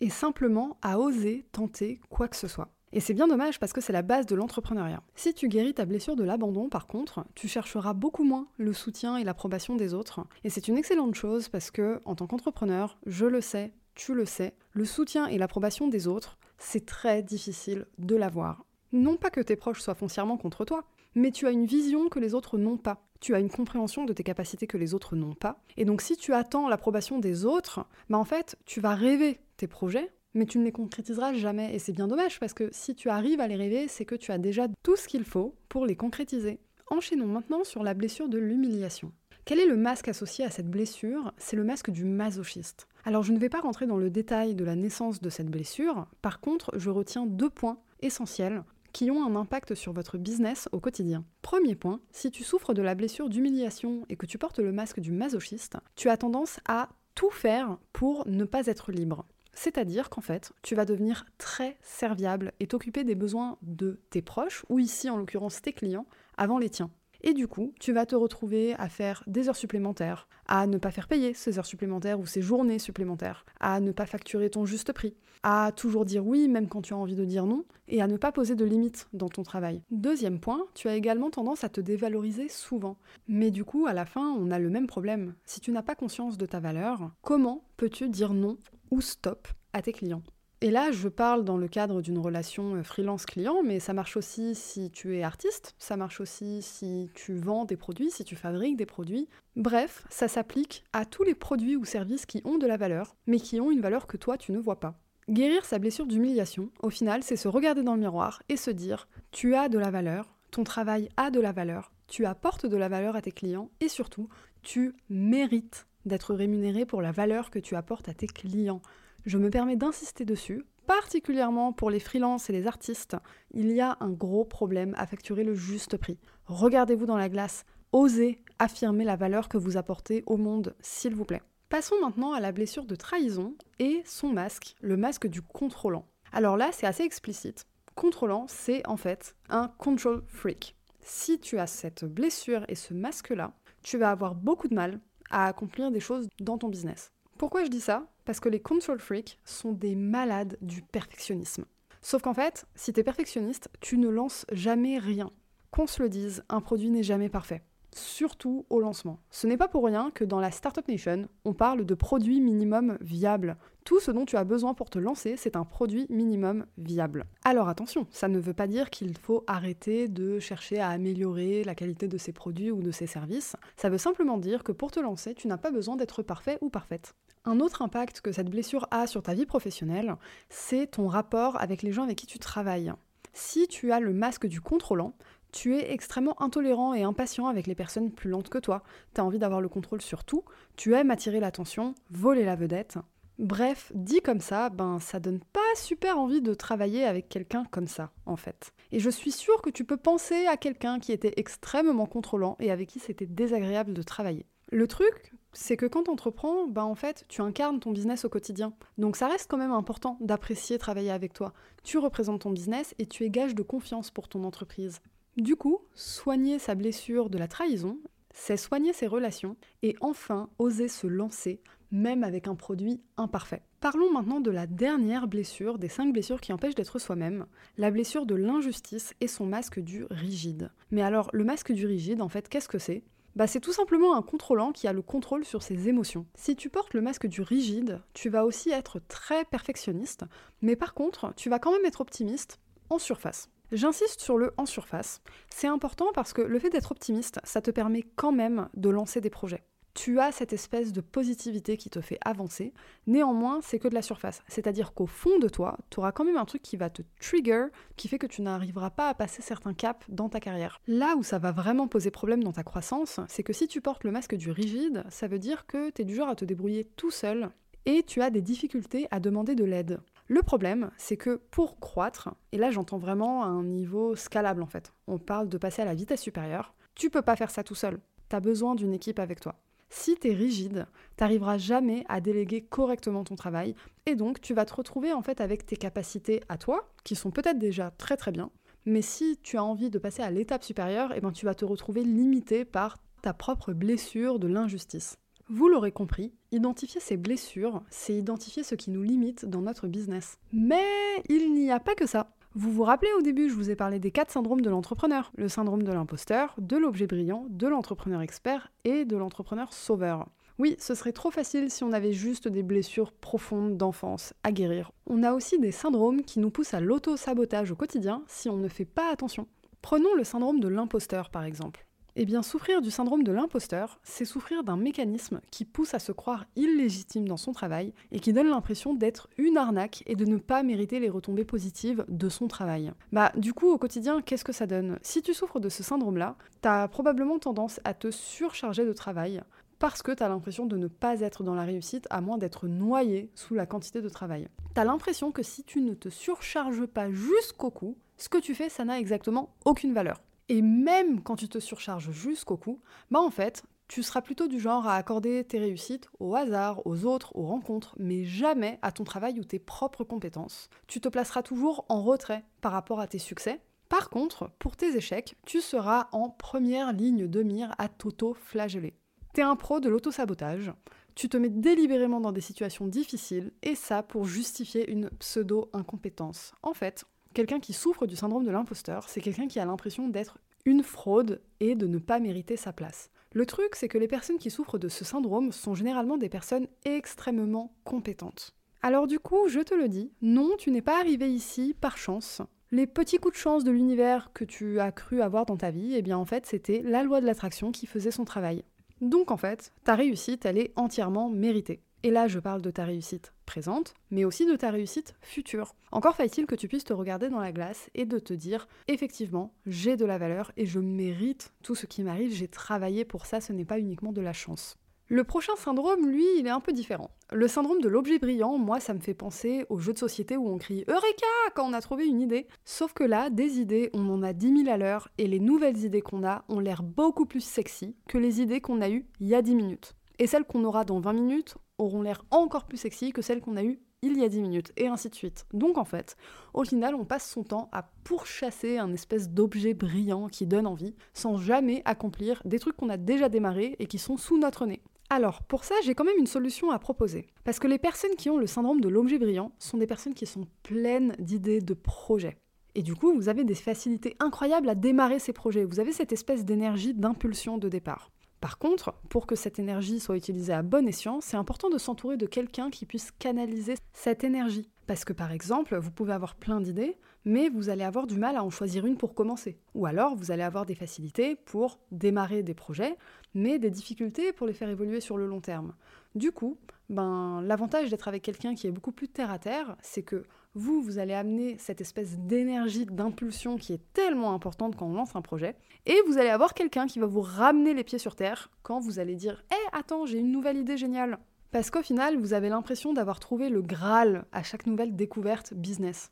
et 0.00 0.10
simplement 0.10 0.78
à 0.82 0.98
oser 0.98 1.44
tenter 1.52 2.00
quoi 2.08 2.28
que 2.28 2.36
ce 2.36 2.48
soit. 2.48 2.68
Et 2.92 2.98
c'est 2.98 3.14
bien 3.14 3.28
dommage 3.28 3.60
parce 3.60 3.72
que 3.72 3.80
c'est 3.80 3.92
la 3.92 4.02
base 4.02 4.26
de 4.26 4.34
l'entrepreneuriat. 4.34 5.02
Si 5.14 5.32
tu 5.32 5.48
guéris 5.48 5.74
ta 5.74 5.84
blessure 5.84 6.16
de 6.16 6.24
l'abandon, 6.24 6.68
par 6.68 6.88
contre, 6.88 7.24
tu 7.36 7.46
chercheras 7.46 7.92
beaucoup 7.92 8.24
moins 8.24 8.48
le 8.56 8.72
soutien 8.72 9.16
et 9.16 9.22
l'approbation 9.22 9.76
des 9.76 9.94
autres. 9.94 10.24
Et 10.42 10.50
c'est 10.50 10.66
une 10.66 10.76
excellente 10.76 11.14
chose 11.14 11.48
parce 11.48 11.70
que, 11.70 12.00
en 12.04 12.16
tant 12.16 12.26
qu'entrepreneur, 12.26 12.98
je 13.06 13.26
le 13.26 13.40
sais, 13.40 13.72
tu 13.94 14.14
le 14.14 14.24
sais, 14.24 14.56
le 14.72 14.84
soutien 14.84 15.26
et 15.26 15.38
l'approbation 15.38 15.86
des 15.86 16.08
autres, 16.08 16.36
c'est 16.58 16.84
très 16.84 17.22
difficile 17.22 17.86
de 17.98 18.16
l'avoir. 18.16 18.64
Non 18.92 19.16
pas 19.16 19.30
que 19.30 19.40
tes 19.40 19.56
proches 19.56 19.80
soient 19.80 19.94
foncièrement 19.94 20.36
contre 20.36 20.64
toi, 20.64 20.84
mais 21.14 21.30
tu 21.30 21.46
as 21.46 21.50
une 21.50 21.66
vision 21.66 22.08
que 22.08 22.18
les 22.18 22.34
autres 22.34 22.58
n'ont 22.58 22.76
pas. 22.76 23.06
Tu 23.20 23.34
as 23.34 23.40
une 23.40 23.50
compréhension 23.50 24.04
de 24.04 24.12
tes 24.12 24.22
capacités 24.22 24.66
que 24.66 24.78
les 24.78 24.94
autres 24.94 25.14
n'ont 25.14 25.34
pas. 25.34 25.62
Et 25.76 25.84
donc 25.84 26.00
si 26.00 26.16
tu 26.16 26.32
attends 26.32 26.68
l'approbation 26.68 27.18
des 27.18 27.44
autres, 27.44 27.86
bah 28.08 28.18
en 28.18 28.24
fait, 28.24 28.56
tu 28.64 28.80
vas 28.80 28.94
rêver 28.94 29.40
tes 29.56 29.66
projets, 29.66 30.10
mais 30.34 30.46
tu 30.46 30.58
ne 30.58 30.64
les 30.64 30.72
concrétiseras 30.72 31.34
jamais. 31.34 31.74
Et 31.74 31.78
c'est 31.78 31.92
bien 31.92 32.08
dommage 32.08 32.40
parce 32.40 32.54
que 32.54 32.68
si 32.72 32.94
tu 32.94 33.08
arrives 33.08 33.40
à 33.40 33.48
les 33.48 33.56
rêver, 33.56 33.88
c'est 33.88 34.04
que 34.04 34.14
tu 34.14 34.32
as 34.32 34.38
déjà 34.38 34.66
tout 34.82 34.96
ce 34.96 35.08
qu'il 35.08 35.24
faut 35.24 35.54
pour 35.68 35.86
les 35.86 35.96
concrétiser. 35.96 36.60
Enchaînons 36.88 37.26
maintenant 37.26 37.62
sur 37.62 37.82
la 37.82 37.94
blessure 37.94 38.28
de 38.28 38.38
l'humiliation. 38.38 39.12
Quel 39.44 39.60
est 39.60 39.66
le 39.66 39.76
masque 39.76 40.08
associé 40.08 40.44
à 40.44 40.50
cette 40.50 40.70
blessure? 40.70 41.32
C'est 41.38 41.56
le 41.56 41.64
masque 41.64 41.90
du 41.90 42.04
masochiste. 42.04 42.86
Alors 43.04 43.22
je 43.22 43.32
ne 43.32 43.38
vais 43.38 43.48
pas 43.48 43.60
rentrer 43.60 43.86
dans 43.86 43.96
le 43.96 44.10
détail 44.10 44.54
de 44.54 44.64
la 44.64 44.76
naissance 44.76 45.20
de 45.20 45.30
cette 45.30 45.50
blessure, 45.50 46.06
par 46.20 46.40
contre 46.40 46.72
je 46.76 46.90
retiens 46.90 47.26
deux 47.26 47.50
points 47.50 47.78
essentiels 48.00 48.62
qui 48.92 49.10
ont 49.10 49.24
un 49.24 49.36
impact 49.36 49.74
sur 49.74 49.92
votre 49.92 50.18
business 50.18 50.68
au 50.72 50.80
quotidien. 50.80 51.24
Premier 51.42 51.74
point, 51.74 52.00
si 52.12 52.30
tu 52.30 52.44
souffres 52.44 52.74
de 52.74 52.82
la 52.82 52.94
blessure 52.94 53.28
d'humiliation 53.28 54.04
et 54.08 54.16
que 54.16 54.26
tu 54.26 54.38
portes 54.38 54.58
le 54.58 54.72
masque 54.72 55.00
du 55.00 55.12
masochiste, 55.12 55.76
tu 55.96 56.08
as 56.08 56.16
tendance 56.16 56.60
à 56.66 56.88
tout 57.14 57.30
faire 57.30 57.78
pour 57.92 58.26
ne 58.26 58.44
pas 58.44 58.66
être 58.66 58.92
libre. 58.92 59.26
C'est-à-dire 59.52 60.10
qu'en 60.10 60.20
fait, 60.20 60.52
tu 60.62 60.74
vas 60.74 60.84
devenir 60.84 61.26
très 61.38 61.76
serviable 61.82 62.52
et 62.60 62.66
t'occuper 62.66 63.04
des 63.04 63.14
besoins 63.14 63.58
de 63.62 64.00
tes 64.10 64.22
proches, 64.22 64.64
ou 64.68 64.78
ici 64.78 65.10
en 65.10 65.16
l'occurrence 65.16 65.60
tes 65.60 65.72
clients, 65.72 66.06
avant 66.36 66.58
les 66.58 66.70
tiens. 66.70 66.90
Et 67.22 67.34
du 67.34 67.46
coup, 67.46 67.72
tu 67.78 67.92
vas 67.92 68.06
te 68.06 68.14
retrouver 68.14 68.74
à 68.74 68.88
faire 68.88 69.22
des 69.26 69.48
heures 69.48 69.56
supplémentaires, 69.56 70.28
à 70.46 70.66
ne 70.66 70.78
pas 70.78 70.90
faire 70.90 71.08
payer 71.08 71.34
ces 71.34 71.58
heures 71.58 71.66
supplémentaires 71.66 72.18
ou 72.18 72.26
ces 72.26 72.42
journées 72.42 72.78
supplémentaires, 72.78 73.44
à 73.60 73.80
ne 73.80 73.92
pas 73.92 74.06
facturer 74.06 74.50
ton 74.50 74.64
juste 74.64 74.92
prix, 74.92 75.14
à 75.42 75.72
toujours 75.74 76.04
dire 76.04 76.26
oui 76.26 76.48
même 76.48 76.68
quand 76.68 76.82
tu 76.82 76.94
as 76.94 76.96
envie 76.96 77.16
de 77.16 77.24
dire 77.24 77.46
non, 77.46 77.64
et 77.88 78.02
à 78.02 78.06
ne 78.06 78.16
pas 78.16 78.32
poser 78.32 78.54
de 78.54 78.64
limites 78.64 79.08
dans 79.12 79.28
ton 79.28 79.42
travail. 79.42 79.82
Deuxième 79.90 80.40
point, 80.40 80.64
tu 80.74 80.88
as 80.88 80.96
également 80.96 81.30
tendance 81.30 81.64
à 81.64 81.68
te 81.68 81.80
dévaloriser 81.80 82.48
souvent. 82.48 82.96
Mais 83.28 83.50
du 83.50 83.64
coup, 83.64 83.86
à 83.86 83.92
la 83.92 84.06
fin, 84.06 84.34
on 84.38 84.50
a 84.50 84.58
le 84.58 84.70
même 84.70 84.86
problème. 84.86 85.34
Si 85.44 85.60
tu 85.60 85.72
n'as 85.72 85.82
pas 85.82 85.94
conscience 85.94 86.38
de 86.38 86.46
ta 86.46 86.60
valeur, 86.60 87.10
comment 87.22 87.64
peux-tu 87.76 88.08
dire 88.08 88.32
non 88.32 88.58
ou 88.90 89.00
stop 89.00 89.48
à 89.72 89.82
tes 89.82 89.92
clients? 89.92 90.22
Et 90.62 90.70
là, 90.70 90.92
je 90.92 91.08
parle 91.08 91.44
dans 91.44 91.56
le 91.56 91.68
cadre 91.68 92.02
d'une 92.02 92.18
relation 92.18 92.74
euh, 92.74 92.82
freelance-client, 92.82 93.62
mais 93.64 93.80
ça 93.80 93.94
marche 93.94 94.18
aussi 94.18 94.54
si 94.54 94.90
tu 94.90 95.16
es 95.16 95.22
artiste, 95.22 95.74
ça 95.78 95.96
marche 95.96 96.20
aussi 96.20 96.60
si 96.60 97.10
tu 97.14 97.34
vends 97.34 97.64
des 97.64 97.78
produits, 97.78 98.10
si 98.10 98.24
tu 98.24 98.36
fabriques 98.36 98.76
des 98.76 98.84
produits. 98.84 99.28
Bref, 99.56 100.04
ça 100.10 100.28
s'applique 100.28 100.84
à 100.92 101.06
tous 101.06 101.22
les 101.22 101.34
produits 101.34 101.76
ou 101.76 101.86
services 101.86 102.26
qui 102.26 102.42
ont 102.44 102.58
de 102.58 102.66
la 102.66 102.76
valeur, 102.76 103.16
mais 103.26 103.40
qui 103.40 103.58
ont 103.58 103.70
une 103.70 103.80
valeur 103.80 104.06
que 104.06 104.18
toi, 104.18 104.36
tu 104.36 104.52
ne 104.52 104.58
vois 104.58 104.80
pas. 104.80 104.98
Guérir 105.30 105.64
sa 105.64 105.78
blessure 105.78 106.06
d'humiliation, 106.06 106.70
au 106.82 106.90
final, 106.90 107.22
c'est 107.22 107.36
se 107.36 107.48
regarder 107.48 107.82
dans 107.82 107.94
le 107.94 108.00
miroir 108.00 108.42
et 108.48 108.56
se 108.56 108.70
dire, 108.70 109.08
tu 109.30 109.54
as 109.54 109.68
de 109.70 109.78
la 109.78 109.90
valeur, 109.90 110.36
ton 110.50 110.64
travail 110.64 111.08
a 111.16 111.30
de 111.30 111.40
la 111.40 111.52
valeur, 111.52 111.92
tu 112.06 112.26
apportes 112.26 112.66
de 112.66 112.76
la 112.76 112.88
valeur 112.88 113.16
à 113.16 113.22
tes 113.22 113.32
clients 113.32 113.70
et 113.80 113.88
surtout, 113.88 114.28
tu 114.62 114.94
mérites 115.08 115.86
d'être 116.04 116.34
rémunéré 116.34 116.84
pour 116.84 117.00
la 117.00 117.12
valeur 117.12 117.50
que 117.50 117.58
tu 117.58 117.76
apportes 117.76 118.08
à 118.08 118.14
tes 118.14 118.26
clients. 118.26 118.82
Je 119.26 119.36
me 119.36 119.50
permets 119.50 119.76
d'insister 119.76 120.24
dessus, 120.24 120.64
particulièrement 120.86 121.72
pour 121.72 121.90
les 121.90 122.00
freelances 122.00 122.48
et 122.48 122.52
les 122.52 122.66
artistes, 122.66 123.16
il 123.52 123.70
y 123.70 123.80
a 123.80 123.98
un 124.00 124.10
gros 124.10 124.44
problème 124.44 124.94
à 124.96 125.06
facturer 125.06 125.44
le 125.44 125.54
juste 125.54 125.98
prix. 125.98 126.18
Regardez-vous 126.46 127.06
dans 127.06 127.18
la 127.18 127.28
glace, 127.28 127.64
osez 127.92 128.42
affirmer 128.58 129.04
la 129.04 129.16
valeur 129.16 129.48
que 129.48 129.58
vous 129.58 129.76
apportez 129.76 130.22
au 130.26 130.36
monde, 130.36 130.74
s'il 130.80 131.14
vous 131.14 131.24
plaît. 131.24 131.42
Passons 131.68 131.96
maintenant 132.00 132.32
à 132.32 132.40
la 132.40 132.50
blessure 132.50 132.86
de 132.86 132.96
trahison 132.96 133.54
et 133.78 134.02
son 134.06 134.28
masque, 134.28 134.74
le 134.80 134.96
masque 134.96 135.26
du 135.26 135.42
contrôlant. 135.42 136.06
Alors 136.32 136.56
là, 136.56 136.70
c'est 136.72 136.86
assez 136.86 137.04
explicite. 137.04 137.66
Contrôlant, 137.94 138.46
c'est 138.48 138.86
en 138.88 138.96
fait 138.96 139.36
un 139.50 139.68
control 139.68 140.22
freak. 140.28 140.76
Si 141.00 141.38
tu 141.38 141.58
as 141.58 141.66
cette 141.66 142.04
blessure 142.04 142.64
et 142.68 142.74
ce 142.74 142.94
masque-là, 142.94 143.52
tu 143.82 143.98
vas 143.98 144.10
avoir 144.10 144.34
beaucoup 144.34 144.68
de 144.68 144.74
mal 144.74 144.98
à 145.30 145.46
accomplir 145.46 145.90
des 145.90 146.00
choses 146.00 146.28
dans 146.40 146.58
ton 146.58 146.68
business. 146.68 147.12
Pourquoi 147.38 147.64
je 147.64 147.70
dis 147.70 147.80
ça? 147.80 148.06
Parce 148.30 148.38
que 148.38 148.48
les 148.48 148.60
control 148.60 149.00
freaks 149.00 149.40
sont 149.44 149.72
des 149.72 149.96
malades 149.96 150.56
du 150.60 150.82
perfectionnisme. 150.82 151.64
Sauf 152.00 152.22
qu'en 152.22 152.32
fait, 152.32 152.64
si 152.76 152.92
t'es 152.92 153.02
perfectionniste, 153.02 153.68
tu 153.80 153.98
ne 153.98 154.08
lances 154.08 154.46
jamais 154.52 154.98
rien. 154.98 155.32
Qu'on 155.72 155.88
se 155.88 156.00
le 156.00 156.08
dise, 156.08 156.44
un 156.48 156.60
produit 156.60 156.90
n'est 156.90 157.02
jamais 157.02 157.28
parfait. 157.28 157.64
Surtout 157.92 158.66
au 158.70 158.78
lancement. 158.78 159.18
Ce 159.32 159.48
n'est 159.48 159.56
pas 159.56 159.66
pour 159.66 159.84
rien 159.84 160.12
que 160.14 160.22
dans 160.22 160.38
la 160.38 160.52
Startup 160.52 160.86
Nation, 160.86 161.26
on 161.44 161.54
parle 161.54 161.84
de 161.84 161.94
produit 161.96 162.40
minimum 162.40 162.98
viable. 163.00 163.56
Tout 163.84 163.98
ce 163.98 164.12
dont 164.12 164.26
tu 164.26 164.36
as 164.36 164.44
besoin 164.44 164.74
pour 164.74 164.90
te 164.90 165.00
lancer, 165.00 165.36
c'est 165.36 165.56
un 165.56 165.64
produit 165.64 166.06
minimum 166.08 166.66
viable. 166.78 167.26
Alors 167.44 167.68
attention, 167.68 168.06
ça 168.12 168.28
ne 168.28 168.38
veut 168.38 168.54
pas 168.54 168.68
dire 168.68 168.90
qu'il 168.90 169.18
faut 169.18 169.42
arrêter 169.48 170.06
de 170.06 170.38
chercher 170.38 170.78
à 170.78 170.90
améliorer 170.90 171.64
la 171.64 171.74
qualité 171.74 172.06
de 172.06 172.16
ses 172.16 172.30
produits 172.30 172.70
ou 172.70 172.80
de 172.80 172.92
ses 172.92 173.08
services. 173.08 173.56
Ça 173.76 173.88
veut 173.88 173.98
simplement 173.98 174.38
dire 174.38 174.62
que 174.62 174.70
pour 174.70 174.92
te 174.92 175.00
lancer, 175.00 175.34
tu 175.34 175.48
n'as 175.48 175.58
pas 175.58 175.72
besoin 175.72 175.96
d'être 175.96 176.22
parfait 176.22 176.58
ou 176.60 176.70
parfaite. 176.70 177.16
Un 177.46 177.60
autre 177.60 177.80
impact 177.80 178.20
que 178.20 178.32
cette 178.32 178.50
blessure 178.50 178.86
a 178.90 179.06
sur 179.06 179.22
ta 179.22 179.32
vie 179.32 179.46
professionnelle, 179.46 180.16
c'est 180.50 180.88
ton 180.88 181.08
rapport 181.08 181.58
avec 181.58 181.82
les 181.82 181.90
gens 181.90 182.02
avec 182.02 182.18
qui 182.18 182.26
tu 182.26 182.38
travailles. 182.38 182.92
Si 183.32 183.66
tu 183.66 183.92
as 183.92 184.00
le 184.00 184.12
masque 184.12 184.46
du 184.46 184.60
contrôlant, 184.60 185.14
tu 185.50 185.74
es 185.76 185.90
extrêmement 185.92 186.40
intolérant 186.42 186.92
et 186.92 187.02
impatient 187.02 187.46
avec 187.46 187.66
les 187.66 187.74
personnes 187.74 188.12
plus 188.12 188.28
lentes 188.28 188.50
que 188.50 188.58
toi, 188.58 188.82
tu 189.14 189.22
as 189.22 189.24
envie 189.24 189.38
d'avoir 189.38 189.62
le 189.62 189.70
contrôle 189.70 190.02
sur 190.02 190.24
tout, 190.24 190.44
tu 190.76 190.94
aimes 190.94 191.10
attirer 191.10 191.40
l'attention, 191.40 191.94
voler 192.10 192.44
la 192.44 192.56
vedette. 192.56 192.98
Bref, 193.38 193.90
dit 193.94 194.20
comme 194.20 194.40
ça, 194.40 194.68
ben 194.68 195.00
ça 195.00 195.18
donne 195.18 195.40
pas 195.40 195.60
super 195.74 196.18
envie 196.18 196.42
de 196.42 196.52
travailler 196.52 197.04
avec 197.04 197.30
quelqu'un 197.30 197.64
comme 197.70 197.88
ça, 197.88 198.10
en 198.26 198.36
fait. 198.36 198.74
Et 198.92 199.00
je 199.00 199.08
suis 199.08 199.32
sûre 199.32 199.62
que 199.62 199.70
tu 199.70 199.86
peux 199.86 199.96
penser 199.96 200.46
à 200.46 200.58
quelqu'un 200.58 201.00
qui 201.00 201.10
était 201.10 201.32
extrêmement 201.38 202.04
contrôlant 202.04 202.56
et 202.60 202.70
avec 202.70 202.90
qui 202.90 202.98
c'était 202.98 203.24
désagréable 203.24 203.94
de 203.94 204.02
travailler. 204.02 204.44
Le 204.72 204.86
truc, 204.86 205.32
c'est 205.52 205.76
que 205.76 205.86
quand 205.86 206.04
tu 206.04 206.10
entreprends, 206.10 206.68
bah 206.68 206.84
en 206.84 206.94
fait, 206.94 207.24
tu 207.28 207.40
incarnes 207.40 207.80
ton 207.80 207.90
business 207.90 208.24
au 208.24 208.28
quotidien. 208.28 208.72
Donc 208.98 209.16
ça 209.16 209.26
reste 209.26 209.50
quand 209.50 209.56
même 209.56 209.72
important 209.72 210.16
d'apprécier 210.20 210.78
travailler 210.78 211.10
avec 211.10 211.32
toi. 211.32 211.52
Tu 211.82 211.98
représentes 211.98 212.42
ton 212.42 212.50
business 212.50 212.94
et 213.00 213.06
tu 213.06 213.24
es 213.24 213.30
gage 213.30 213.56
de 213.56 213.62
confiance 213.62 214.12
pour 214.12 214.28
ton 214.28 214.44
entreprise. 214.44 215.00
Du 215.36 215.56
coup, 215.56 215.80
soigner 215.94 216.60
sa 216.60 216.76
blessure 216.76 217.30
de 217.30 217.38
la 217.38 217.48
trahison, 217.48 217.98
c'est 218.32 218.56
soigner 218.56 218.92
ses 218.92 219.08
relations 219.08 219.56
et 219.82 219.96
enfin 220.00 220.50
oser 220.58 220.86
se 220.86 221.08
lancer, 221.08 221.60
même 221.90 222.22
avec 222.22 222.46
un 222.46 222.54
produit 222.54 223.00
imparfait. 223.16 223.62
Parlons 223.80 224.12
maintenant 224.12 224.40
de 224.40 224.52
la 224.52 224.68
dernière 224.68 225.26
blessure 225.26 225.78
des 225.78 225.88
cinq 225.88 226.12
blessures 226.12 226.40
qui 226.40 226.52
empêchent 226.52 226.76
d'être 226.76 227.00
soi-même, 227.00 227.46
la 227.76 227.90
blessure 227.90 228.24
de 228.24 228.36
l'injustice 228.36 229.14
et 229.20 229.26
son 229.26 229.46
masque 229.46 229.80
du 229.80 230.04
rigide. 230.10 230.70
Mais 230.92 231.02
alors, 231.02 231.28
le 231.32 231.42
masque 231.42 231.72
du 231.72 231.86
rigide, 231.86 232.22
en 232.22 232.28
fait, 232.28 232.48
qu'est-ce 232.48 232.68
que 232.68 232.78
c'est? 232.78 233.02
Bah, 233.40 233.46
c'est 233.46 233.60
tout 233.60 233.72
simplement 233.72 234.14
un 234.14 234.20
contrôlant 234.20 234.70
qui 234.70 234.86
a 234.86 234.92
le 234.92 235.00
contrôle 235.00 235.46
sur 235.46 235.62
ses 235.62 235.88
émotions. 235.88 236.26
Si 236.34 236.56
tu 236.56 236.68
portes 236.68 236.92
le 236.92 237.00
masque 237.00 237.26
du 237.26 237.40
rigide, 237.40 238.02
tu 238.12 238.28
vas 238.28 238.44
aussi 238.44 238.68
être 238.68 239.00
très 239.08 239.46
perfectionniste, 239.46 240.26
mais 240.60 240.76
par 240.76 240.92
contre, 240.92 241.32
tu 241.36 241.48
vas 241.48 241.58
quand 241.58 241.72
même 241.72 241.86
être 241.86 242.02
optimiste 242.02 242.60
en 242.90 242.98
surface. 242.98 243.48
J'insiste 243.72 244.20
sur 244.20 244.36
le 244.36 244.52
en 244.58 244.66
surface. 244.66 245.22
C'est 245.48 245.68
important 245.68 246.08
parce 246.12 246.34
que 246.34 246.42
le 246.42 246.58
fait 246.58 246.68
d'être 246.68 246.92
optimiste, 246.92 247.40
ça 247.42 247.62
te 247.62 247.70
permet 247.70 248.02
quand 248.14 248.32
même 248.32 248.68
de 248.74 248.90
lancer 248.90 249.22
des 249.22 249.30
projets 249.30 249.62
tu 249.94 250.20
as 250.20 250.32
cette 250.32 250.52
espèce 250.52 250.92
de 250.92 251.00
positivité 251.00 251.76
qui 251.76 251.90
te 251.90 252.00
fait 252.00 252.18
avancer. 252.24 252.72
Néanmoins, 253.06 253.60
c'est 253.62 253.78
que 253.78 253.88
de 253.88 253.94
la 253.94 254.02
surface. 254.02 254.42
C'est-à-dire 254.48 254.94
qu'au 254.94 255.06
fond 255.06 255.38
de 255.38 255.48
toi, 255.48 255.78
tu 255.90 255.98
auras 256.00 256.12
quand 256.12 256.24
même 256.24 256.36
un 256.36 256.44
truc 256.44 256.62
qui 256.62 256.76
va 256.76 256.90
te 256.90 257.02
trigger, 257.20 257.66
qui 257.96 258.08
fait 258.08 258.18
que 258.18 258.26
tu 258.26 258.42
n'arriveras 258.42 258.90
pas 258.90 259.08
à 259.08 259.14
passer 259.14 259.42
certains 259.42 259.74
caps 259.74 260.06
dans 260.08 260.28
ta 260.28 260.40
carrière. 260.40 260.80
Là 260.86 261.16
où 261.16 261.22
ça 261.22 261.38
va 261.38 261.52
vraiment 261.52 261.88
poser 261.88 262.10
problème 262.10 262.44
dans 262.44 262.52
ta 262.52 262.62
croissance, 262.62 263.20
c'est 263.28 263.42
que 263.42 263.52
si 263.52 263.68
tu 263.68 263.80
portes 263.80 264.04
le 264.04 264.12
masque 264.12 264.36
du 264.36 264.50
rigide, 264.50 265.04
ça 265.10 265.28
veut 265.28 265.38
dire 265.38 265.66
que 265.66 265.90
tu 265.90 266.02
es 266.02 266.04
du 266.04 266.14
genre 266.14 266.28
à 266.28 266.36
te 266.36 266.44
débrouiller 266.44 266.84
tout 266.96 267.10
seul 267.10 267.50
et 267.86 268.02
tu 268.02 268.22
as 268.22 268.30
des 268.30 268.42
difficultés 268.42 269.08
à 269.10 269.20
demander 269.20 269.54
de 269.54 269.64
l'aide. 269.64 270.00
Le 270.28 270.42
problème, 270.42 270.90
c'est 270.96 271.16
que 271.16 271.40
pour 271.50 271.80
croître, 271.80 272.34
et 272.52 272.58
là 272.58 272.70
j'entends 272.70 272.98
vraiment 272.98 273.44
un 273.44 273.64
niveau 273.64 274.14
scalable 274.14 274.62
en 274.62 274.66
fait, 274.66 274.92
on 275.08 275.18
parle 275.18 275.48
de 275.48 275.58
passer 275.58 275.82
à 275.82 275.86
la 275.86 275.94
vitesse 275.94 276.20
supérieure, 276.20 276.74
tu 276.94 277.10
peux 277.10 277.22
pas 277.22 277.36
faire 277.36 277.50
ça 277.50 277.64
tout 277.64 277.74
seul. 277.74 277.98
Tu 278.28 278.36
as 278.36 278.40
besoin 278.40 278.74
d'une 278.74 278.92
équipe 278.92 279.18
avec 279.18 279.40
toi. 279.40 279.56
Si 279.90 280.14
tu 280.14 280.30
es 280.30 280.34
rigide, 280.34 280.86
t'arriveras 281.16 281.58
jamais 281.58 282.04
à 282.08 282.20
déléguer 282.20 282.62
correctement 282.62 283.24
ton 283.24 283.34
travail 283.34 283.74
et 284.06 284.14
donc 284.14 284.40
tu 284.40 284.54
vas 284.54 284.64
te 284.64 284.74
retrouver 284.74 285.12
en 285.12 285.20
fait 285.20 285.40
avec 285.40 285.66
tes 285.66 285.76
capacités 285.76 286.42
à 286.48 286.56
toi, 286.56 286.88
qui 287.04 287.16
sont 287.16 287.30
peut-être 287.30 287.58
déjà 287.58 287.90
très 287.90 288.16
très 288.16 288.30
bien, 288.30 288.50
mais 288.86 289.02
si 289.02 289.38
tu 289.42 289.58
as 289.58 289.64
envie 289.64 289.90
de 289.90 289.98
passer 289.98 290.22
à 290.22 290.30
l'étape 290.30 290.64
supérieure, 290.64 291.12
eh 291.14 291.20
ben, 291.20 291.32
tu 291.32 291.44
vas 291.44 291.54
te 291.54 291.64
retrouver 291.64 292.02
limité 292.02 292.64
par 292.64 292.98
ta 293.20 293.34
propre 293.34 293.72
blessure 293.72 294.38
de 294.38 294.46
l'injustice. 294.46 295.16
Vous 295.48 295.68
l'aurez 295.68 295.92
compris, 295.92 296.32
identifier 296.52 297.00
ces 297.00 297.16
blessures, 297.16 297.82
c'est 297.90 298.14
identifier 298.14 298.62
ce 298.62 298.76
qui 298.76 298.90
nous 298.90 299.02
limite 299.02 299.44
dans 299.44 299.60
notre 299.60 299.88
business. 299.88 300.38
Mais 300.52 301.22
il 301.28 301.52
n'y 301.52 301.70
a 301.72 301.80
pas 301.80 301.94
que 301.94 302.06
ça. 302.06 302.36
Vous 302.56 302.72
vous 302.72 302.82
rappelez 302.82 303.12
au 303.16 303.22
début, 303.22 303.48
je 303.48 303.54
vous 303.54 303.70
ai 303.70 303.76
parlé 303.76 304.00
des 304.00 304.10
quatre 304.10 304.32
syndromes 304.32 304.60
de 304.60 304.68
l'entrepreneur. 304.68 305.30
Le 305.36 305.48
syndrome 305.48 305.84
de 305.84 305.92
l'imposteur, 305.92 306.52
de 306.58 306.76
l'objet 306.76 307.06
brillant, 307.06 307.46
de 307.48 307.68
l'entrepreneur 307.68 308.22
expert 308.22 308.72
et 308.82 309.04
de 309.04 309.16
l'entrepreneur 309.16 309.72
sauveur. 309.72 310.26
Oui, 310.58 310.74
ce 310.80 310.96
serait 310.96 311.12
trop 311.12 311.30
facile 311.30 311.70
si 311.70 311.84
on 311.84 311.92
avait 311.92 312.12
juste 312.12 312.48
des 312.48 312.64
blessures 312.64 313.12
profondes 313.12 313.76
d'enfance 313.76 314.34
à 314.42 314.50
guérir. 314.50 314.90
On 315.06 315.22
a 315.22 315.32
aussi 315.32 315.60
des 315.60 315.70
syndromes 315.70 316.22
qui 316.22 316.40
nous 316.40 316.50
poussent 316.50 316.74
à 316.74 316.80
l'auto-sabotage 316.80 317.70
au 317.70 317.76
quotidien 317.76 318.24
si 318.26 318.48
on 318.48 318.56
ne 318.56 318.68
fait 318.68 318.84
pas 318.84 319.12
attention. 319.12 319.46
Prenons 319.80 320.14
le 320.16 320.24
syndrome 320.24 320.58
de 320.58 320.68
l'imposteur 320.68 321.30
par 321.30 321.44
exemple. 321.44 321.86
Eh 322.22 322.26
bien, 322.26 322.42
souffrir 322.42 322.82
du 322.82 322.90
syndrome 322.90 323.22
de 323.22 323.32
l'imposteur, 323.32 323.98
c'est 324.02 324.26
souffrir 324.26 324.62
d'un 324.62 324.76
mécanisme 324.76 325.40
qui 325.50 325.64
pousse 325.64 325.94
à 325.94 325.98
se 325.98 326.12
croire 326.12 326.44
illégitime 326.54 327.26
dans 327.26 327.38
son 327.38 327.52
travail 327.52 327.94
et 328.12 328.20
qui 328.20 328.34
donne 328.34 328.50
l'impression 328.50 328.92
d'être 328.92 329.30
une 329.38 329.56
arnaque 329.56 330.02
et 330.04 330.16
de 330.16 330.26
ne 330.26 330.36
pas 330.36 330.62
mériter 330.62 331.00
les 331.00 331.08
retombées 331.08 331.46
positives 331.46 332.04
de 332.08 332.28
son 332.28 332.46
travail. 332.46 332.92
Bah, 333.10 333.32
du 333.36 333.54
coup, 333.54 333.70
au 333.70 333.78
quotidien, 333.78 334.20
qu'est-ce 334.20 334.44
que 334.44 334.52
ça 334.52 334.66
donne? 334.66 334.98
Si 335.00 335.22
tu 335.22 335.32
souffres 335.32 335.60
de 335.60 335.70
ce 335.70 335.82
syndrome-là, 335.82 336.36
t'as 336.60 336.88
probablement 336.88 337.38
tendance 337.38 337.80
à 337.84 337.94
te 337.94 338.10
surcharger 338.10 338.84
de 338.84 338.92
travail 338.92 339.40
parce 339.78 340.02
que 340.02 340.12
t'as 340.12 340.28
l'impression 340.28 340.66
de 340.66 340.76
ne 340.76 340.88
pas 340.88 341.20
être 341.20 341.42
dans 341.42 341.54
la 341.54 341.64
réussite 341.64 342.06
à 342.10 342.20
moins 342.20 342.36
d'être 342.36 342.68
noyé 342.68 343.30
sous 343.34 343.54
la 343.54 343.64
quantité 343.64 344.02
de 344.02 344.10
travail. 344.10 344.46
T'as 344.74 344.84
l'impression 344.84 345.32
que 345.32 345.42
si 345.42 345.64
tu 345.64 345.80
ne 345.80 345.94
te 345.94 346.10
surcharges 346.10 346.84
pas 346.84 347.10
jusqu'au 347.10 347.70
cou, 347.70 347.96
ce 348.18 348.28
que 348.28 348.36
tu 348.36 348.54
fais, 348.54 348.68
ça 348.68 348.84
n'a 348.84 349.00
exactement 349.00 349.54
aucune 349.64 349.94
valeur. 349.94 350.20
Et 350.50 350.62
même 350.62 351.22
quand 351.22 351.36
tu 351.36 351.48
te 351.48 351.60
surcharges 351.60 352.10
jusqu'au 352.10 352.56
cou, 352.56 352.80
bah 353.12 353.20
en 353.20 353.30
fait, 353.30 353.62
tu 353.86 354.02
seras 354.02 354.20
plutôt 354.20 354.48
du 354.48 354.58
genre 354.58 354.84
à 354.88 354.96
accorder 354.96 355.44
tes 355.44 355.60
réussites 355.60 356.08
au 356.18 356.34
hasard, 356.34 356.84
aux 356.88 357.04
autres, 357.04 357.30
aux 357.36 357.46
rencontres, 357.46 357.94
mais 358.00 358.24
jamais 358.24 358.80
à 358.82 358.90
ton 358.90 359.04
travail 359.04 359.38
ou 359.38 359.44
tes 359.44 359.60
propres 359.60 360.02
compétences. 360.02 360.68
Tu 360.88 361.00
te 361.00 361.08
placeras 361.08 361.44
toujours 361.44 361.86
en 361.88 362.02
retrait 362.02 362.44
par 362.62 362.72
rapport 362.72 362.98
à 362.98 363.06
tes 363.06 363.20
succès. 363.20 363.60
Par 363.88 364.10
contre, 364.10 364.50
pour 364.58 364.76
tes 364.76 364.96
échecs, 364.96 365.36
tu 365.46 365.60
seras 365.60 366.08
en 366.10 366.30
première 366.30 366.92
ligne 366.92 367.28
de 367.28 367.42
mire 367.44 367.72
à 367.78 367.88
t'auto-flageller. 367.88 368.94
T'es 369.32 369.42
un 369.42 369.54
pro 369.54 369.78
de 369.78 369.88
l'auto-sabotage, 369.88 370.72
tu 371.14 371.28
te 371.28 371.36
mets 371.36 371.48
délibérément 371.48 372.20
dans 372.20 372.32
des 372.32 372.40
situations 372.40 372.88
difficiles, 372.88 373.52
et 373.62 373.76
ça 373.76 374.02
pour 374.02 374.24
justifier 374.24 374.90
une 374.90 375.10
pseudo-incompétence. 375.10 376.54
En 376.64 376.74
fait, 376.74 377.04
Quelqu'un 377.32 377.60
qui 377.60 377.72
souffre 377.72 378.06
du 378.06 378.16
syndrome 378.16 378.44
de 378.44 378.50
l'imposteur, 378.50 379.08
c'est 379.08 379.20
quelqu'un 379.20 379.46
qui 379.46 379.60
a 379.60 379.64
l'impression 379.64 380.08
d'être 380.08 380.38
une 380.64 380.82
fraude 380.82 381.40
et 381.60 381.76
de 381.76 381.86
ne 381.86 381.98
pas 381.98 382.18
mériter 382.18 382.56
sa 382.56 382.72
place. 382.72 383.10
Le 383.32 383.46
truc, 383.46 383.76
c'est 383.76 383.86
que 383.86 383.98
les 383.98 384.08
personnes 384.08 384.38
qui 384.38 384.50
souffrent 384.50 384.78
de 384.78 384.88
ce 384.88 385.04
syndrome 385.04 385.52
sont 385.52 385.74
généralement 385.76 386.16
des 386.16 386.28
personnes 386.28 386.66
extrêmement 386.84 387.72
compétentes. 387.84 388.56
Alors 388.82 389.06
du 389.06 389.20
coup, 389.20 389.46
je 389.46 389.60
te 389.60 389.74
le 389.74 389.88
dis, 389.88 390.10
non, 390.22 390.56
tu 390.58 390.72
n'es 390.72 390.82
pas 390.82 390.98
arrivé 390.98 391.32
ici 391.32 391.76
par 391.80 391.96
chance. 391.98 392.42
Les 392.72 392.88
petits 392.88 393.18
coups 393.18 393.34
de 393.34 393.40
chance 393.40 393.62
de 393.62 393.70
l'univers 393.70 394.32
que 394.32 394.44
tu 394.44 394.80
as 394.80 394.90
cru 394.90 395.22
avoir 395.22 395.46
dans 395.46 395.56
ta 395.56 395.70
vie, 395.70 395.94
eh 395.94 396.02
bien 396.02 396.18
en 396.18 396.24
fait, 396.24 396.46
c'était 396.46 396.82
la 396.82 397.04
loi 397.04 397.20
de 397.20 397.26
l'attraction 397.26 397.70
qui 397.70 397.86
faisait 397.86 398.10
son 398.10 398.24
travail. 398.24 398.64
Donc 399.00 399.30
en 399.30 399.36
fait, 399.36 399.72
ta 399.84 399.94
réussite, 399.94 400.46
elle 400.46 400.58
est 400.58 400.72
entièrement 400.74 401.30
méritée. 401.30 401.80
Et 402.02 402.10
là, 402.10 402.28
je 402.28 402.38
parle 402.38 402.62
de 402.62 402.70
ta 402.70 402.84
réussite 402.84 403.34
présente, 403.44 403.92
mais 404.10 404.24
aussi 404.24 404.46
de 404.46 404.56
ta 404.56 404.70
réussite 404.70 405.14
future. 405.20 405.74
Encore 405.92 406.16
faut-il 406.16 406.46
que 406.46 406.54
tu 406.54 406.66
puisses 406.66 406.84
te 406.84 406.94
regarder 406.94 407.28
dans 407.28 407.40
la 407.40 407.52
glace 407.52 407.90
et 407.94 408.06
de 408.06 408.18
te 408.18 408.32
dire, 408.32 408.68
effectivement, 408.88 409.52
j'ai 409.66 409.96
de 409.96 410.06
la 410.06 410.16
valeur 410.16 410.50
et 410.56 410.64
je 410.64 410.78
mérite 410.78 411.52
tout 411.62 411.74
ce 411.74 411.84
qui 411.84 412.02
m'arrive, 412.02 412.32
j'ai 412.32 412.48
travaillé 412.48 413.04
pour 413.04 413.26
ça, 413.26 413.42
ce 413.42 413.52
n'est 413.52 413.66
pas 413.66 413.78
uniquement 413.78 414.12
de 414.12 414.22
la 414.22 414.32
chance. 414.32 414.78
Le 415.08 415.24
prochain 415.24 415.56
syndrome, 415.56 416.08
lui, 416.08 416.24
il 416.38 416.46
est 416.46 416.50
un 416.50 416.60
peu 416.60 416.72
différent. 416.72 417.10
Le 417.32 417.48
syndrome 417.48 417.80
de 417.80 417.88
l'objet 417.88 418.20
brillant, 418.20 418.56
moi, 418.56 418.78
ça 418.78 418.94
me 418.94 419.00
fait 419.00 419.12
penser 419.12 419.66
aux 419.68 419.80
jeux 419.80 419.92
de 419.92 419.98
société 419.98 420.36
où 420.36 420.48
on 420.48 420.56
crie 420.56 420.84
Eureka 420.86 421.26
quand 421.56 421.68
on 421.68 421.72
a 421.72 421.80
trouvé 421.80 422.06
une 422.06 422.20
idée. 422.20 422.46
Sauf 422.64 422.92
que 422.92 423.02
là, 423.02 423.28
des 423.28 423.58
idées, 423.58 423.90
on 423.92 424.08
en 424.08 424.22
a 424.22 424.32
10 424.32 424.62
000 424.64 424.72
à 424.72 424.78
l'heure 424.78 425.08
et 425.18 425.26
les 425.26 425.40
nouvelles 425.40 425.84
idées 425.84 426.00
qu'on 426.00 426.24
a 426.24 426.44
ont 426.48 426.60
l'air 426.60 426.84
beaucoup 426.84 427.26
plus 427.26 427.40
sexy 427.42 427.96
que 428.08 428.18
les 428.18 428.40
idées 428.40 428.60
qu'on 428.60 428.80
a 428.80 428.88
eues 428.88 429.04
il 429.18 429.26
y 429.26 429.34
a 429.34 429.42
10 429.42 429.56
minutes. 429.56 429.96
Et 430.20 430.28
celles 430.28 430.44
qu'on 430.44 430.62
aura 430.62 430.84
dans 430.84 431.00
20 431.00 431.12
minutes 431.14 431.56
auront 431.80 432.02
l'air 432.02 432.24
encore 432.30 432.66
plus 432.66 432.78
sexy 432.78 433.12
que 433.12 433.22
celles 433.22 433.40
qu'on 433.40 433.56
a 433.56 433.64
eues 433.64 433.80
il 434.02 434.18
y 434.18 434.24
a 434.24 434.28
10 434.28 434.40
minutes, 434.40 434.72
et 434.76 434.86
ainsi 434.86 435.10
de 435.10 435.14
suite. 435.14 435.46
Donc 435.52 435.76
en 435.76 435.84
fait, 435.84 436.16
au 436.54 436.64
final, 436.64 436.94
on 436.94 437.04
passe 437.04 437.28
son 437.28 437.42
temps 437.42 437.68
à 437.72 437.90
pourchasser 438.04 438.78
un 438.78 438.92
espèce 438.92 439.28
d'objet 439.28 439.74
brillant 439.74 440.28
qui 440.28 440.46
donne 440.46 440.66
envie, 440.66 440.94
sans 441.12 441.36
jamais 441.36 441.82
accomplir 441.84 442.40
des 442.44 442.58
trucs 442.58 442.76
qu'on 442.76 442.88
a 442.88 442.96
déjà 442.96 443.28
démarrés 443.28 443.76
et 443.78 443.86
qui 443.86 443.98
sont 443.98 444.16
sous 444.16 444.38
notre 444.38 444.64
nez. 444.64 444.80
Alors, 445.10 445.42
pour 445.42 445.64
ça, 445.64 445.74
j'ai 445.84 445.94
quand 445.94 446.04
même 446.04 446.18
une 446.18 446.26
solution 446.26 446.70
à 446.70 446.78
proposer. 446.78 447.26
Parce 447.44 447.58
que 447.58 447.66
les 447.66 447.78
personnes 447.78 448.14
qui 448.16 448.30
ont 448.30 448.38
le 448.38 448.46
syndrome 448.46 448.80
de 448.80 448.88
l'objet 448.88 449.18
brillant 449.18 449.52
sont 449.58 449.76
des 449.76 449.88
personnes 449.88 450.14
qui 450.14 450.24
sont 450.24 450.46
pleines 450.62 451.14
d'idées, 451.18 451.60
de 451.60 451.74
projets. 451.74 452.38
Et 452.76 452.82
du 452.82 452.94
coup, 452.94 453.12
vous 453.12 453.28
avez 453.28 453.42
des 453.42 453.56
facilités 453.56 454.16
incroyables 454.20 454.68
à 454.68 454.76
démarrer 454.76 455.18
ces 455.18 455.32
projets. 455.32 455.64
Vous 455.64 455.80
avez 455.80 455.92
cette 455.92 456.12
espèce 456.12 456.44
d'énergie 456.44 456.94
d'impulsion 456.94 457.58
de 457.58 457.68
départ. 457.68 458.12
Par 458.40 458.58
contre, 458.58 458.94
pour 459.10 459.26
que 459.26 459.36
cette 459.36 459.58
énergie 459.58 460.00
soit 460.00 460.16
utilisée 460.16 460.54
à 460.54 460.62
bon 460.62 460.88
escient, 460.88 461.20
c'est 461.20 461.36
important 461.36 461.68
de 461.68 461.76
s'entourer 461.76 462.16
de 462.16 462.26
quelqu'un 462.26 462.70
qui 462.70 462.86
puisse 462.86 463.10
canaliser 463.10 463.74
cette 463.92 464.24
énergie. 464.24 464.70
Parce 464.86 465.04
que 465.04 465.12
par 465.12 465.30
exemple, 465.30 465.76
vous 465.76 465.90
pouvez 465.90 466.14
avoir 466.14 466.34
plein 466.34 466.60
d'idées, 466.60 466.96
mais 467.26 467.50
vous 467.50 467.68
allez 467.68 467.84
avoir 467.84 468.06
du 468.06 468.16
mal 468.16 468.36
à 468.36 468.42
en 468.42 468.50
choisir 468.50 468.86
une 468.86 468.96
pour 468.96 469.14
commencer. 469.14 469.58
Ou 469.74 469.84
alors, 469.84 470.16
vous 470.16 470.30
allez 470.30 470.42
avoir 470.42 470.64
des 470.64 470.74
facilités 470.74 471.36
pour 471.36 471.78
démarrer 471.92 472.42
des 472.42 472.54
projets, 472.54 472.96
mais 473.34 473.58
des 473.58 473.70
difficultés 473.70 474.32
pour 474.32 474.46
les 474.46 474.54
faire 474.54 474.70
évoluer 474.70 475.00
sur 475.00 475.18
le 475.18 475.26
long 475.26 475.40
terme. 475.40 475.74
Du 476.14 476.32
coup, 476.32 476.56
ben, 476.88 477.42
l'avantage 477.42 477.90
d'être 477.90 478.08
avec 478.08 478.22
quelqu'un 478.22 478.54
qui 478.54 478.66
est 478.66 478.72
beaucoup 478.72 478.90
plus 478.90 479.08
terre 479.08 479.30
à 479.30 479.38
terre, 479.38 479.76
c'est 479.82 480.02
que 480.02 480.24
vous, 480.54 480.82
vous 480.82 480.98
allez 480.98 481.14
amener 481.14 481.56
cette 481.58 481.80
espèce 481.80 482.18
d'énergie, 482.18 482.84
d'impulsion 482.84 483.56
qui 483.56 483.72
est 483.72 483.92
tellement 483.92 484.34
importante 484.34 484.74
quand 484.74 484.86
on 484.86 484.94
lance 484.94 485.14
un 485.14 485.22
projet, 485.22 485.54
et 485.86 485.96
vous 486.06 486.18
allez 486.18 486.28
avoir 486.28 486.54
quelqu'un 486.54 486.88
qui 486.88 486.98
va 486.98 487.06
vous 487.06 487.20
ramener 487.20 487.72
les 487.72 487.84
pieds 487.84 488.00
sur 488.00 488.16
terre 488.16 488.50
quand 488.62 488.80
vous 488.80 488.98
allez 488.98 489.14
dire 489.14 489.44
Hé, 489.52 489.54
eh, 489.54 489.76
attends, 489.76 490.06
j'ai 490.06 490.18
une 490.18 490.32
nouvelle 490.32 490.56
idée 490.56 490.76
géniale 490.76 491.18
Parce 491.52 491.70
qu'au 491.70 491.82
final, 491.82 492.18
vous 492.18 492.32
avez 492.32 492.48
l'impression 492.48 492.92
d'avoir 492.92 493.20
trouvé 493.20 493.48
le 493.48 493.62
Graal 493.62 494.24
à 494.32 494.42
chaque 494.42 494.66
nouvelle 494.66 494.96
découverte 494.96 495.54
business. 495.54 496.10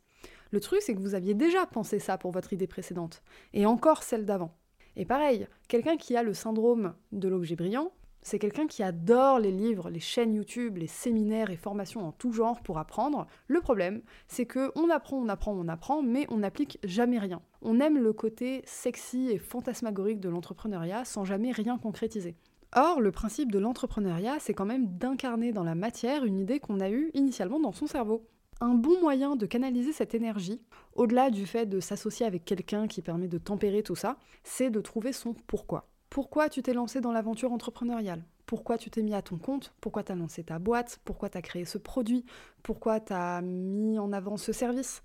Le 0.51 0.61
truc, 0.61 0.81
c'est 0.81 0.95
que 0.95 1.01
vous 1.01 1.15
aviez 1.15 1.33
déjà 1.33 1.65
pensé 1.65 1.99
ça 1.99 2.17
pour 2.17 2.31
votre 2.31 2.53
idée 2.53 2.67
précédente, 2.67 3.21
et 3.53 3.65
encore 3.65 4.03
celle 4.03 4.25
d'avant. 4.25 4.55
Et 4.95 5.05
pareil, 5.05 5.47
quelqu'un 5.67 5.97
qui 5.97 6.15
a 6.15 6.23
le 6.23 6.33
syndrome 6.33 6.93
de 7.11 7.27
l'objet 7.27 7.57
brillant, 7.57 7.91
c'est 8.21 8.39
quelqu'un 8.39 8.67
qui 8.67 8.83
adore 8.83 9.39
les 9.39 9.51
livres, 9.51 9.89
les 9.89 9.99
chaînes 9.99 10.33
YouTube, 10.33 10.77
les 10.77 10.87
séminaires 10.87 11.49
et 11.49 11.55
formations 11.55 12.05
en 12.05 12.11
tout 12.11 12.31
genre 12.31 12.61
pour 12.61 12.77
apprendre. 12.77 13.27
Le 13.47 13.61
problème, 13.61 14.01
c'est 14.27 14.45
que 14.45 14.71
on 14.75 14.89
apprend, 14.89 15.17
on 15.17 15.29
apprend, 15.29 15.53
on 15.53 15.67
apprend, 15.67 16.01
mais 16.01 16.27
on 16.29 16.37
n'applique 16.37 16.79
jamais 16.83 17.19
rien. 17.19 17.41
On 17.61 17.79
aime 17.79 17.97
le 17.97 18.13
côté 18.13 18.61
sexy 18.65 19.29
et 19.29 19.37
fantasmagorique 19.37 20.19
de 20.19 20.29
l'entrepreneuriat 20.29 21.05
sans 21.05 21.25
jamais 21.25 21.51
rien 21.51 21.77
concrétiser. 21.77 22.35
Or, 22.75 23.01
le 23.01 23.11
principe 23.11 23.51
de 23.51 23.57
l'entrepreneuriat, 23.57 24.37
c'est 24.39 24.53
quand 24.53 24.65
même 24.65 24.97
d'incarner 24.97 25.51
dans 25.51 25.63
la 25.63 25.73
matière 25.73 26.23
une 26.23 26.37
idée 26.37 26.59
qu'on 26.59 26.79
a 26.79 26.91
eue 26.91 27.09
initialement 27.15 27.59
dans 27.59 27.71
son 27.71 27.87
cerveau. 27.87 28.27
Un 28.61 28.75
bon 28.75 28.99
moyen 28.99 29.35
de 29.35 29.45
canaliser 29.45 29.93
cette 29.93 30.13
énergie, 30.13 30.61
au-delà 30.93 31.31
du 31.31 31.45
fait 31.45 31.65
de 31.65 31.79
s'associer 31.79 32.25
avec 32.25 32.45
quelqu'un 32.45 32.87
qui 32.87 33.01
permet 33.01 33.29
de 33.29 33.37
tempérer 33.37 33.81
tout 33.81 33.95
ça, 33.95 34.17
c'est 34.43 34.69
de 34.69 34.81
trouver 34.81 35.13
son 35.13 35.33
pourquoi. 35.47 35.87
Pourquoi 36.09 36.49
tu 36.49 36.61
t'es 36.61 36.73
lancé 36.73 37.01
dans 37.01 37.11
l'aventure 37.11 37.51
entrepreneuriale? 37.51 38.23
Pourquoi 38.45 38.77
tu 38.79 38.89
t'es 38.89 39.03
mis 39.03 39.13
à 39.13 39.21
ton 39.21 39.37
compte? 39.37 39.73
Pourquoi 39.79 40.03
tu 40.03 40.11
as 40.11 40.15
lancé 40.15 40.43
ta 40.43 40.57
boîte? 40.57 40.99
Pourquoi 41.05 41.29
tu 41.29 41.37
as 41.37 41.41
créé 41.41 41.65
ce 41.65 41.77
produit? 41.77 42.25
Pourquoi 42.63 42.99
tu 42.99 43.13
as 43.13 43.41
mis 43.41 43.99
en 43.99 44.11
avant 44.11 44.37
ce 44.37 44.51
service? 44.51 45.03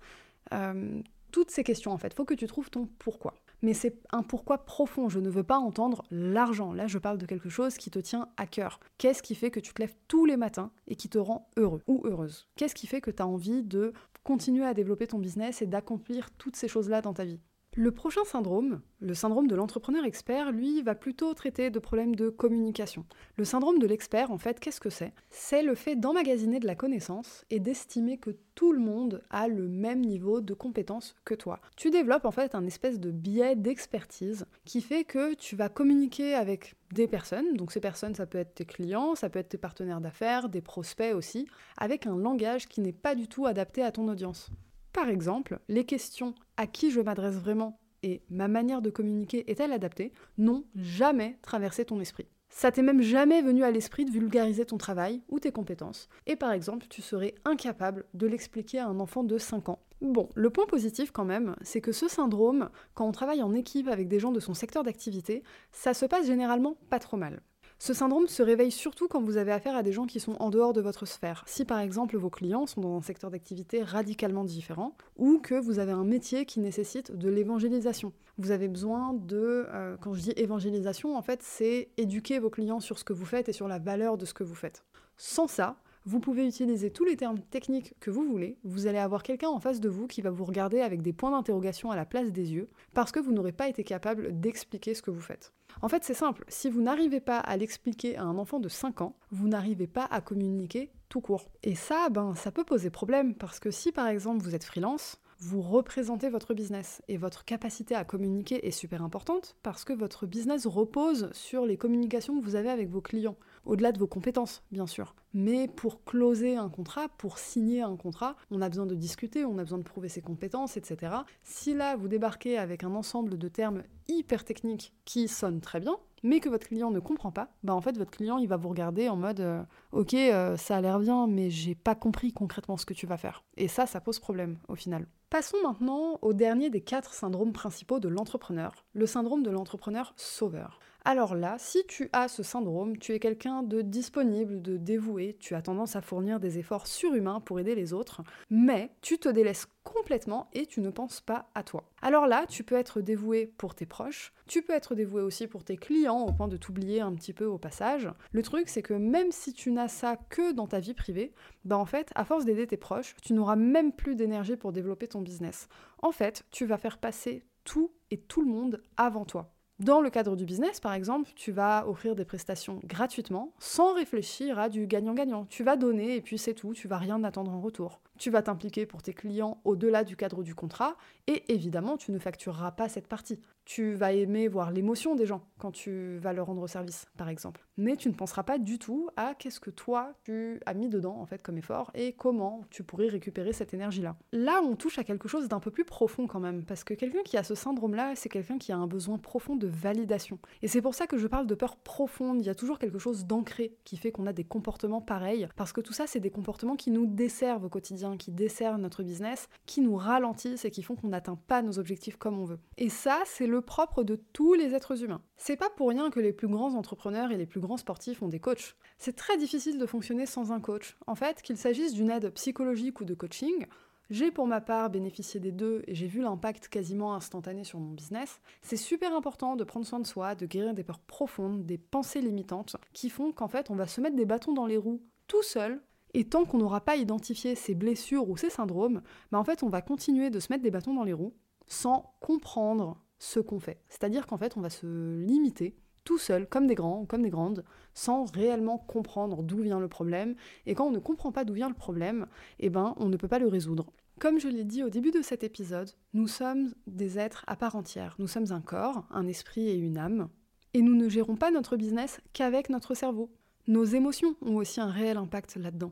Euh, 0.51 1.01
Toutes 1.31 1.51
ces 1.51 1.63
questions, 1.63 1.91
en 1.91 1.97
fait, 1.97 2.13
faut 2.13 2.25
que 2.25 2.33
tu 2.33 2.47
trouves 2.47 2.71
ton 2.71 2.89
pourquoi. 2.97 3.35
Mais 3.61 3.73
c'est 3.73 3.99
un 4.11 4.23
pourquoi 4.23 4.65
profond. 4.65 5.09
Je 5.09 5.19
ne 5.19 5.29
veux 5.29 5.43
pas 5.43 5.57
entendre 5.57 6.03
l'argent. 6.09 6.73
Là, 6.73 6.87
je 6.87 6.97
parle 6.97 7.17
de 7.17 7.25
quelque 7.25 7.49
chose 7.49 7.77
qui 7.77 7.91
te 7.91 7.99
tient 7.99 8.29
à 8.37 8.47
cœur. 8.47 8.79
Qu'est-ce 8.97 9.21
qui 9.21 9.35
fait 9.35 9.51
que 9.51 9.59
tu 9.59 9.73
te 9.73 9.81
lèves 9.81 9.95
tous 10.07 10.25
les 10.25 10.37
matins 10.37 10.71
et 10.87 10.95
qui 10.95 11.09
te 11.09 11.17
rend 11.17 11.49
heureux 11.57 11.81
ou 11.87 12.01
heureuse? 12.05 12.47
Qu'est-ce 12.55 12.75
qui 12.75 12.87
fait 12.87 13.01
que 13.01 13.11
tu 13.11 13.21
as 13.21 13.27
envie 13.27 13.63
de 13.63 13.93
continuer 14.23 14.65
à 14.65 14.73
développer 14.73 15.07
ton 15.07 15.19
business 15.19 15.61
et 15.61 15.67
d'accomplir 15.67 16.31
toutes 16.31 16.55
ces 16.55 16.67
choses-là 16.67 17.01
dans 17.01 17.13
ta 17.13 17.25
vie? 17.25 17.39
Le 17.77 17.91
prochain 17.91 18.23
syndrome, 18.23 18.81
le 19.01 19.13
syndrome 19.13 19.47
de 19.47 19.55
l'entrepreneur 19.55 20.05
expert, 20.05 20.53
lui, 20.53 20.81
va 20.81 20.95
plutôt 20.95 21.33
traiter 21.33 21.69
de 21.69 21.79
problèmes 21.79 22.15
de 22.15 22.29
communication. 22.29 23.05
Le 23.35 23.43
syndrome 23.43 23.79
de 23.79 23.85
l'expert, 23.85 24.31
en 24.31 24.37
fait, 24.37 24.61
qu'est-ce 24.61 24.79
que 24.79 24.89
c'est? 24.89 25.13
C'est 25.29 25.61
le 25.61 25.75
fait 25.75 25.97
d'emmagasiner 25.97 26.61
de 26.61 26.67
la 26.67 26.75
connaissance 26.75 27.43
et 27.49 27.59
d'estimer 27.59 28.17
que 28.17 28.29
tout 28.55 28.71
le 28.71 28.79
monde 28.79 29.21
a 29.29 29.49
le 29.49 29.67
même 29.67 29.99
niveau 29.99 30.39
de 30.39 30.53
compétence 30.53 31.15
que 31.25 31.35
toi. 31.35 31.59
Tu 31.75 31.89
développes 31.89 32.23
en 32.23 32.31
fait 32.31 32.55
un 32.55 32.65
espèce 32.65 32.97
de 32.97 33.11
biais 33.11 33.57
d'expertise 33.57 34.45
qui 34.63 34.79
fait 34.79 35.03
que 35.03 35.33
tu 35.33 35.57
vas 35.57 35.67
communiquer 35.67 36.33
avec 36.33 36.75
des 36.93 37.07
personnes, 37.07 37.57
donc 37.57 37.73
ces 37.73 37.81
personnes 37.81 38.15
ça 38.15 38.25
peut 38.25 38.37
être 38.37 38.55
tes 38.55 38.65
clients, 38.65 39.15
ça 39.15 39.29
peut 39.29 39.39
être 39.39 39.49
tes 39.49 39.57
partenaires 39.57 39.99
d'affaires, 39.99 40.47
des 40.47 40.61
prospects 40.61 41.13
aussi, 41.13 41.45
avec 41.77 42.07
un 42.07 42.15
langage 42.15 42.69
qui 42.69 42.79
n'est 42.79 42.93
pas 42.93 43.15
du 43.15 43.27
tout 43.27 43.45
adapté 43.45 43.83
à 43.83 43.91
ton 43.91 44.07
audience. 44.07 44.49
Par 44.95 45.09
exemple, 45.09 45.59
les 45.67 45.83
questions 45.85 46.33
à 46.55 46.67
qui 46.67 46.89
je 46.89 47.01
m'adresse 47.01 47.35
vraiment 47.35 47.81
et 48.01 48.21
ma 48.29 48.47
manière 48.47 48.81
de 48.81 48.89
communiquer 48.89 49.43
est-elle 49.51 49.73
adaptée 49.73 50.13
n'ont 50.37 50.63
jamais 50.73 51.37
traversé 51.41 51.83
ton 51.83 51.99
esprit. 51.99 52.29
Ça 52.47 52.71
t'est 52.71 52.81
même 52.81 53.01
jamais 53.01 53.41
venu 53.41 53.65
à 53.65 53.71
l'esprit 53.71 54.05
de 54.05 54.11
vulgariser 54.11 54.63
ton 54.63 54.77
travail 54.77 55.21
ou 55.27 55.41
tes 55.41 55.51
compétences, 55.51 56.07
et 56.27 56.37
par 56.37 56.53
exemple, 56.53 56.85
tu 56.89 57.01
serais 57.01 57.35
incapable 57.43 58.05
de 58.13 58.25
l'expliquer 58.25 58.79
à 58.79 58.87
un 58.87 59.01
enfant 59.01 59.25
de 59.25 59.37
5 59.37 59.67
ans. 59.67 59.79
Bon, 59.99 60.29
le 60.33 60.49
point 60.49 60.65
positif 60.65 61.11
quand 61.11 61.25
même, 61.25 61.57
c'est 61.61 61.81
que 61.81 61.91
ce 61.91 62.07
syndrome, 62.07 62.69
quand 62.93 63.05
on 63.05 63.11
travaille 63.11 63.43
en 63.43 63.53
équipe 63.53 63.89
avec 63.89 64.07
des 64.07 64.19
gens 64.19 64.31
de 64.31 64.39
son 64.39 64.53
secteur 64.53 64.83
d'activité, 64.83 65.43
ça 65.73 65.93
se 65.93 66.05
passe 66.05 66.25
généralement 66.25 66.77
pas 66.89 66.99
trop 66.99 67.17
mal. 67.17 67.41
Ce 67.77 67.93
syndrome 67.93 68.27
se 68.27 68.41
réveille 68.41 68.71
surtout 68.71 69.07
quand 69.07 69.21
vous 69.21 69.37
avez 69.37 69.51
affaire 69.51 69.75
à 69.75 69.83
des 69.83 69.91
gens 69.91 70.05
qui 70.05 70.19
sont 70.19 70.35
en 70.39 70.49
dehors 70.49 70.73
de 70.73 70.81
votre 70.81 71.05
sphère. 71.05 71.43
Si 71.45 71.65
par 71.65 71.79
exemple 71.79 72.17
vos 72.17 72.29
clients 72.29 72.65
sont 72.65 72.81
dans 72.81 72.97
un 72.97 73.01
secteur 73.01 73.29
d'activité 73.29 73.83
radicalement 73.83 74.43
différent, 74.43 74.95
ou 75.17 75.39
que 75.39 75.55
vous 75.55 75.79
avez 75.79 75.91
un 75.91 76.05
métier 76.05 76.45
qui 76.45 76.59
nécessite 76.59 77.11
de 77.11 77.29
l'évangélisation. 77.29 78.13
Vous 78.37 78.51
avez 78.51 78.67
besoin 78.67 79.13
de, 79.13 79.65
euh, 79.69 79.97
quand 80.01 80.13
je 80.13 80.21
dis 80.21 80.33
évangélisation, 80.35 81.15
en 81.15 81.21
fait, 81.21 81.41
c'est 81.41 81.89
éduquer 81.97 82.39
vos 82.39 82.49
clients 82.49 82.79
sur 82.79 82.99
ce 82.99 83.03
que 83.03 83.13
vous 83.13 83.25
faites 83.25 83.49
et 83.49 83.53
sur 83.53 83.67
la 83.67 83.79
valeur 83.79 84.17
de 84.17 84.25
ce 84.25 84.33
que 84.33 84.43
vous 84.43 84.55
faites. 84.55 84.83
Sans 85.17 85.47
ça, 85.47 85.77
vous 86.05 86.19
pouvez 86.19 86.47
utiliser 86.47 86.91
tous 86.91 87.03
les 87.03 87.17
termes 87.17 87.39
techniques 87.39 87.93
que 87.99 88.11
vous 88.11 88.23
voulez, 88.23 88.57
vous 88.63 88.87
allez 88.87 88.99
avoir 88.99 89.23
quelqu'un 89.23 89.49
en 89.49 89.59
face 89.59 89.79
de 89.79 89.89
vous 89.89 90.07
qui 90.07 90.21
va 90.21 90.29
vous 90.29 90.45
regarder 90.45 90.81
avec 90.81 91.01
des 91.01 91.13
points 91.13 91.31
d'interrogation 91.31 91.91
à 91.91 91.95
la 91.95 92.05
place 92.05 92.31
des 92.31 92.53
yeux, 92.53 92.69
parce 92.93 93.11
que 93.11 93.19
vous 93.19 93.31
n'aurez 93.31 93.51
pas 93.51 93.67
été 93.67 93.83
capable 93.83 94.39
d'expliquer 94.39 94.93
ce 94.93 95.01
que 95.01 95.11
vous 95.11 95.21
faites. 95.21 95.51
En 95.81 95.89
fait, 95.89 96.03
c'est 96.03 96.13
simple, 96.13 96.45
si 96.47 96.69
vous 96.69 96.81
n'arrivez 96.81 97.19
pas 97.19 97.39
à 97.39 97.57
l'expliquer 97.57 98.17
à 98.17 98.23
un 98.23 98.37
enfant 98.37 98.59
de 98.59 98.69
5 98.69 99.01
ans, 99.01 99.17
vous 99.31 99.47
n'arrivez 99.47 99.87
pas 99.87 100.05
à 100.05 100.21
communiquer 100.21 100.91
tout 101.09 101.21
court. 101.21 101.49
Et 101.63 101.75
ça, 101.75 102.09
ben, 102.09 102.35
ça 102.35 102.51
peut 102.51 102.63
poser 102.63 102.89
problème, 102.89 103.35
parce 103.35 103.59
que 103.59 103.71
si 103.71 103.91
par 103.91 104.07
exemple 104.07 104.43
vous 104.43 104.55
êtes 104.55 104.63
freelance, 104.63 105.19
vous 105.39 105.61
représentez 105.61 106.29
votre 106.29 106.53
business 106.53 107.01
et 107.07 107.17
votre 107.17 107.43
capacité 107.43 107.93
à 107.93 108.05
communiquer 108.05 108.65
est 108.65 108.71
super 108.71 109.03
importante 109.03 109.57
parce 109.63 109.83
que 109.83 109.93
votre 109.93 110.25
business 110.25 110.65
repose 110.65 111.29
sur 111.33 111.65
les 111.65 111.77
communications 111.77 112.39
que 112.39 112.45
vous 112.45 112.55
avez 112.55 112.69
avec 112.69 112.89
vos 112.89 113.01
clients 113.01 113.35
au-delà 113.65 113.91
de 113.91 113.99
vos 113.99 114.07
compétences, 114.07 114.63
bien 114.71 114.87
sûr. 114.87 115.15
Mais 115.33 115.67
pour 115.67 116.03
closer 116.03 116.55
un 116.55 116.69
contrat, 116.69 117.09
pour 117.17 117.37
signer 117.37 117.81
un 117.81 117.95
contrat, 117.95 118.35
on 118.51 118.61
a 118.61 118.69
besoin 118.69 118.85
de 118.85 118.95
discuter, 118.95 119.45
on 119.45 119.57
a 119.57 119.63
besoin 119.63 119.79
de 119.79 119.83
prouver 119.83 120.09
ses 120.09 120.21
compétences, 120.21 120.77
etc. 120.77 121.13
Si 121.43 121.73
là, 121.73 121.95
vous 121.95 122.07
débarquez 122.07 122.57
avec 122.57 122.83
un 122.83 122.95
ensemble 122.95 123.37
de 123.37 123.47
termes 123.47 123.83
hyper 124.07 124.45
techniques 124.45 124.93
qui 125.03 125.27
sonnent 125.27 125.61
très 125.61 125.79
bien, 125.79 125.97
mais 126.23 126.39
que 126.39 126.49
votre 126.49 126.67
client 126.67 126.89
ne 126.89 126.99
comprend 126.99 127.31
pas, 127.31 127.49
bah 127.63 127.75
en 127.75 127.81
fait 127.81 127.97
votre 127.97 128.09
client 128.09 128.39
il 128.39 128.47
va 128.47 128.57
vous 128.57 128.69
regarder 128.69 129.09
en 129.09 129.15
mode 129.15 129.41
euh, 129.41 129.61
ok 129.91 130.15
euh, 130.15 130.57
ça 130.57 130.77
a 130.77 130.81
l'air 130.81 130.99
bien 130.99 131.27
mais 131.27 131.51
j'ai 131.51 131.75
pas 131.75 131.93
compris 131.93 132.33
concrètement 132.33 132.77
ce 132.77 132.85
que 132.85 132.95
tu 132.95 133.05
vas 133.05 133.17
faire. 133.17 133.43
Et 133.57 133.67
ça 133.67 133.85
ça 133.85 134.01
pose 134.01 134.19
problème 134.19 134.57
au 134.67 134.75
final. 134.75 135.05
Passons 135.29 135.57
maintenant 135.63 136.17
au 136.21 136.33
dernier 136.33 136.69
des 136.69 136.81
quatre 136.81 137.13
syndromes 137.13 137.51
principaux 137.51 137.99
de 137.99 138.07
l'entrepreneur, 138.07 138.85
le 138.93 139.05
syndrome 139.05 139.43
de 139.43 139.51
l'entrepreneur 139.51 140.13
sauveur. 140.15 140.79
Alors 141.07 141.35
là, 141.35 141.57
si 141.59 141.85
tu 141.85 142.09
as 142.13 142.27
ce 142.27 142.41
syndrome, 142.41 142.97
tu 142.97 143.11
es 143.11 143.19
quelqu'un 143.19 143.61
de 143.61 143.83
disponible, 143.83 144.63
de 144.63 144.75
dévoué, 144.75 145.37
tu 145.39 145.53
as 145.53 145.61
tendance 145.61 145.95
à 145.95 146.01
fournir 146.01 146.39
des 146.39 146.57
efforts 146.57 146.87
surhumains 146.87 147.41
pour 147.41 147.59
aider 147.59 147.75
les 147.75 147.93
autres, 147.93 148.23
mais 148.49 148.89
tu 149.03 149.19
te 149.19 149.29
délaisses 149.29 149.67
complètement 149.83 150.49
et 150.53 150.65
tu 150.65 150.81
ne 150.81 150.89
penses 150.89 151.21
pas 151.21 151.51
à 151.53 151.61
toi. 151.61 151.83
Alors 152.01 152.25
là, 152.25 152.47
tu 152.49 152.63
peux 152.63 152.73
être 152.73 153.01
dévoué 153.01 153.45
pour 153.45 153.75
tes 153.75 153.85
proches, 153.85 154.33
tu 154.47 154.63
peux 154.63 154.73
être 154.73 154.95
dévoué 154.95 155.21
aussi 155.21 155.45
pour 155.45 155.63
tes 155.63 155.77
clients 155.77 156.21
au 156.21 156.33
point 156.33 156.47
de 156.47 156.57
t'oublier 156.57 157.01
un 157.01 157.13
petit 157.13 157.33
peu 157.33 157.45
au 157.45 157.59
passage. 157.59 158.09
Le 158.31 158.41
truc, 158.41 158.67
c'est 158.67 158.81
que 158.81 158.95
même 158.95 159.31
si 159.31 159.53
tu 159.53 159.71
n'as 159.71 159.87
ça 159.87 160.17
que 160.29 160.53
dans 160.53 160.65
ta 160.65 160.79
vie 160.79 160.95
privée, 160.95 161.33
bah 161.65 161.77
en 161.77 161.85
fait, 161.85 162.09
à 162.15 162.25
force 162.25 162.45
d'aider 162.45 162.65
tes 162.65 162.77
proches, 162.77 163.15
tu 163.21 163.33
n'auras 163.33 163.55
même 163.55 163.91
plus 163.91 164.15
d'énergie 164.15 164.57
pour 164.57 164.71
développer 164.71 165.07
ton 165.07 165.21
business. 165.21 165.67
En 165.99 166.11
fait, 166.11 166.45
tu 166.49 166.65
vas 166.65 166.79
faire 166.79 166.97
passer 166.97 167.45
tout 167.63 167.91
et 168.09 168.17
tout 168.17 168.41
le 168.41 168.49
monde 168.49 168.81
avant 168.97 169.25
toi. 169.25 169.54
Dans 169.79 169.99
le 169.99 170.09
cadre 170.09 170.37
du 170.37 170.45
business, 170.45 170.79
par 170.79 170.93
exemple, 170.93 171.29
tu 171.35 171.51
vas 171.51 171.85
offrir 171.85 172.15
des 172.15 172.23
prestations 172.23 172.79
gratuitement, 172.85 173.51
sans 173.59 173.93
réfléchir 173.93 174.57
à 174.57 174.69
du 174.69 174.87
gagnant-gagnant. 174.87 175.45
Tu 175.47 175.65
vas 175.65 175.75
donner 175.75 176.15
et 176.15 176.21
puis 176.21 176.37
c'est 176.37 176.53
tout, 176.53 176.73
tu 176.73 176.87
vas 176.87 176.97
rien 176.97 177.21
attendre 177.25 177.51
en 177.51 177.59
retour. 177.59 177.99
Tu 178.17 178.29
vas 178.29 178.41
t'impliquer 178.41 178.85
pour 178.85 179.01
tes 179.01 179.13
clients 179.13 179.59
au-delà 179.65 180.05
du 180.05 180.15
cadre 180.15 180.43
du 180.43 180.55
contrat 180.55 180.95
et 181.27 181.51
évidemment, 181.53 181.97
tu 181.97 182.13
ne 182.13 182.19
factureras 182.19 182.71
pas 182.71 182.87
cette 182.87 183.09
partie. 183.09 183.37
Tu 183.65 183.93
vas 183.93 184.13
aimer 184.13 184.47
voir 184.47 184.71
l'émotion 184.71 185.15
des 185.15 185.25
gens 185.25 185.41
quand 185.57 185.71
tu 185.71 186.17
vas 186.17 186.33
leur 186.33 186.47
rendre 186.47 186.67
service, 186.67 187.07
par 187.17 187.29
exemple. 187.29 187.65
Mais 187.77 187.97
tu 187.97 188.09
ne 188.09 188.13
penseras 188.13 188.43
pas 188.43 188.57
du 188.57 188.79
tout 188.79 189.09
à 189.17 189.33
qu'est-ce 189.33 189.59
que 189.59 189.71
toi 189.71 190.13
tu 190.23 190.59
as 190.65 190.73
mis 190.73 190.87
dedans 190.87 191.17
en 191.19 191.25
fait 191.25 191.41
comme 191.41 191.57
effort 191.57 191.91
et 191.93 192.13
comment 192.13 192.61
tu 192.69 192.83
pourrais 192.83 193.07
récupérer 193.07 193.53
cette 193.53 193.73
énergie-là. 193.73 194.15
Là, 194.31 194.61
on 194.63 194.75
touche 194.75 194.99
à 194.99 195.03
quelque 195.03 195.27
chose 195.27 195.47
d'un 195.47 195.59
peu 195.59 195.71
plus 195.71 195.83
profond 195.83 196.27
quand 196.27 196.39
même, 196.39 196.63
parce 196.63 196.83
que 196.83 196.93
quelqu'un 196.93 197.23
qui 197.23 197.37
a 197.37 197.43
ce 197.43 197.55
syndrome-là, 197.55 198.15
c'est 198.15 198.29
quelqu'un 198.29 198.57
qui 198.57 198.71
a 198.71 198.77
un 198.77 198.87
besoin 198.87 199.17
profond 199.17 199.55
de 199.55 199.67
validation. 199.67 200.39
Et 200.61 200.67
c'est 200.67 200.81
pour 200.81 200.95
ça 200.95 201.07
que 201.07 201.17
je 201.17 201.27
parle 201.27 201.47
de 201.47 201.55
peur 201.55 201.77
profonde. 201.77 202.41
Il 202.41 202.45
y 202.45 202.49
a 202.49 202.55
toujours 202.55 202.79
quelque 202.79 202.99
chose 202.99 203.25
d'ancré 203.25 203.75
qui 203.83 203.97
fait 203.97 204.11
qu'on 204.11 204.27
a 204.27 204.33
des 204.33 204.43
comportements 204.43 205.01
pareils, 205.01 205.47
parce 205.55 205.73
que 205.73 205.81
tout 205.81 205.93
ça, 205.93 206.07
c'est 206.07 206.19
des 206.19 206.31
comportements 206.31 206.75
qui 206.75 206.91
nous 206.91 207.07
desservent 207.07 207.65
au 207.65 207.69
quotidien, 207.69 208.17
qui 208.17 208.31
desservent 208.31 208.79
notre 208.79 209.03
business, 209.03 209.49
qui 209.65 209.81
nous 209.81 209.95
ralentissent 209.95 210.65
et 210.65 210.71
qui 210.71 210.83
font 210.83 210.95
qu'on 210.95 211.09
n'atteint 211.09 211.39
pas 211.47 211.61
nos 211.61 211.79
objectifs 211.79 212.17
comme 212.17 212.39
on 212.39 212.45
veut. 212.45 212.59
Et 212.77 212.89
ça, 212.89 213.21
c'est 213.25 213.47
le 213.55 213.61
propre 213.61 214.03
de 214.03 214.17
tous 214.33 214.53
les 214.53 214.73
êtres 214.73 215.01
humains. 215.01 215.21
C'est 215.37 215.55
pas 215.55 215.69
pour 215.69 215.87
rien 215.87 216.09
que 216.09 216.19
les 216.19 216.33
plus 216.33 216.49
grands 216.49 216.75
entrepreneurs 216.75 217.31
et 217.31 217.37
les 217.37 217.45
plus 217.45 217.61
grands 217.61 217.77
sportifs 217.77 218.21
ont 218.21 218.27
des 218.27 218.41
coachs. 218.41 218.75
C'est 218.97 219.15
très 219.15 219.37
difficile 219.37 219.77
de 219.77 219.85
fonctionner 219.85 220.25
sans 220.25 220.51
un 220.51 220.59
coach. 220.59 220.97
En 221.07 221.15
fait, 221.15 221.41
qu'il 221.41 221.55
s'agisse 221.55 221.93
d'une 221.93 222.09
aide 222.09 222.31
psychologique 222.31 222.99
ou 222.99 223.05
de 223.05 223.13
coaching, 223.13 223.65
j'ai 224.09 224.29
pour 224.29 224.45
ma 224.45 224.59
part 224.59 224.89
bénéficié 224.89 225.39
des 225.39 225.53
deux 225.53 225.83
et 225.87 225.95
j'ai 225.95 226.07
vu 226.07 226.21
l'impact 226.21 226.67
quasiment 226.67 227.15
instantané 227.15 227.63
sur 227.63 227.79
mon 227.79 227.91
business. 227.91 228.41
C'est 228.61 228.75
super 228.75 229.15
important 229.15 229.55
de 229.55 229.63
prendre 229.63 229.85
soin 229.85 230.01
de 230.01 230.05
soi, 230.05 230.35
de 230.35 230.45
guérir 230.45 230.73
des 230.73 230.83
peurs 230.83 230.99
profondes, 230.99 231.65
des 231.65 231.77
pensées 231.77 232.21
limitantes 232.21 232.75
qui 232.91 233.09
font 233.09 233.31
qu'en 233.31 233.47
fait 233.47 233.71
on 233.71 233.75
va 233.75 233.87
se 233.87 234.01
mettre 234.01 234.17
des 234.17 234.25
bâtons 234.25 234.53
dans 234.53 234.67
les 234.67 234.77
roues 234.77 235.01
tout 235.27 235.43
seul. 235.43 235.81
Et 236.13 236.25
tant 236.25 236.45
qu'on 236.45 236.59
n'aura 236.59 236.81
pas 236.81 236.97
identifié 236.97 237.55
ces 237.55 237.73
blessures 237.73 238.29
ou 238.29 238.37
ces 238.37 238.49
syndromes, 238.49 239.01
bah 239.31 239.39
en 239.39 239.43
fait 239.43 239.63
on 239.63 239.69
va 239.69 239.81
continuer 239.81 240.29
de 240.29 240.39
se 240.39 240.51
mettre 240.51 240.63
des 240.63 240.71
bâtons 240.71 240.93
dans 240.93 241.03
les 241.03 241.13
roues 241.13 241.33
sans 241.67 242.13
comprendre 242.19 243.04
ce 243.19 243.39
qu'on 243.39 243.59
fait. 243.59 243.81
C'est-à-dire 243.89 244.27
qu'en 244.27 244.37
fait, 244.37 244.57
on 244.57 244.61
va 244.61 244.69
se 244.69 244.85
limiter 245.25 245.75
tout 246.03 246.17
seul, 246.17 246.47
comme 246.47 246.67
des 246.67 246.75
grands 246.75 247.01
ou 247.01 247.05
comme 247.05 247.23
des 247.23 247.29
grandes, 247.29 247.65
sans 247.93 248.31
réellement 248.31 248.77
comprendre 248.77 249.43
d'où 249.43 249.61
vient 249.61 249.79
le 249.79 249.87
problème. 249.87 250.35
Et 250.65 250.75
quand 250.75 250.85
on 250.85 250.91
ne 250.91 250.99
comprend 250.99 251.31
pas 251.31 251.43
d'où 251.43 251.53
vient 251.53 251.69
le 251.69 251.75
problème, 251.75 252.27
eh 252.59 252.69
ben, 252.69 252.93
on 252.97 253.09
ne 253.09 253.17
peut 253.17 253.27
pas 253.27 253.39
le 253.39 253.47
résoudre. 253.47 253.91
Comme 254.19 254.39
je 254.39 254.47
l'ai 254.47 254.63
dit 254.63 254.83
au 254.83 254.89
début 254.89 255.11
de 255.11 255.21
cet 255.21 255.43
épisode, 255.43 255.91
nous 256.13 256.27
sommes 256.27 256.73
des 256.87 257.19
êtres 257.19 257.43
à 257.47 257.57
part 257.57 257.75
entière. 257.75 258.15
Nous 258.17 258.27
sommes 258.27 258.51
un 258.51 258.61
corps, 258.61 259.05
un 259.11 259.27
esprit 259.27 259.67
et 259.67 259.75
une 259.75 259.97
âme. 259.97 260.29
Et 260.73 260.81
nous 260.81 260.95
ne 260.95 261.09
gérons 261.09 261.35
pas 261.35 261.51
notre 261.51 261.75
business 261.75 262.21
qu'avec 262.31 262.69
notre 262.69 262.93
cerveau. 262.93 263.29
Nos 263.67 263.83
émotions 263.83 264.35
ont 264.41 264.55
aussi 264.55 264.79
un 264.79 264.91
réel 264.91 265.17
impact 265.17 265.57
là-dedans. 265.57 265.91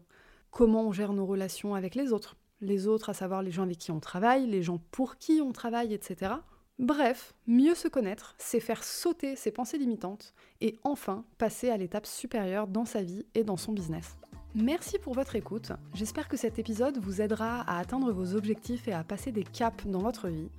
Comment 0.51 0.88
on 0.88 0.91
gère 0.91 1.12
nos 1.12 1.25
relations 1.25 1.73
avec 1.73 1.95
les 1.95 2.13
autres 2.13 2.38
Les 2.62 2.88
autres, 2.88 3.09
à 3.09 3.13
savoir 3.13 3.41
les 3.41 3.51
gens 3.51 3.63
avec 3.63 3.79
qui 3.79 3.91
on 3.91 3.99
travaille, 3.99 4.45
les 4.45 4.62
gens 4.62 4.79
pour 4.91 5.17
qui 5.17 5.41
on 5.41 5.51
travaille, 5.51 5.93
etc. 5.93 6.33
Bref, 6.79 7.36
mieux 7.45 7.75
se 7.75 7.88
connaître, 7.88 8.33
c'est 8.39 8.59
faire 8.59 8.83
sauter 8.83 9.36
ses 9.36 9.51
pensées 9.51 9.77
limitantes 9.77 10.33
et 10.59 10.79
enfin 10.83 11.23
passer 11.38 11.69
à 11.69 11.77
l'étape 11.77 12.07
supérieure 12.07 12.67
dans 12.67 12.86
sa 12.86 13.03
vie 13.03 13.25
et 13.36 13.43
dans 13.43 13.57
son 13.57 13.73
business. 13.73 14.17
Merci 14.55 14.97
pour 14.97 15.13
votre 15.13 15.36
écoute, 15.36 15.71
j'espère 15.93 16.27
que 16.27 16.38
cet 16.38 16.57
épisode 16.57 16.97
vous 16.97 17.21
aidera 17.21 17.62
à 17.62 17.79
atteindre 17.79 18.12
vos 18.12 18.36
objectifs 18.36 18.88
et 18.88 18.93
à 18.93 19.03
passer 19.03 19.31
des 19.31 19.43
caps 19.43 19.86
dans 19.86 20.01
votre 20.01 20.29
vie. 20.29 20.49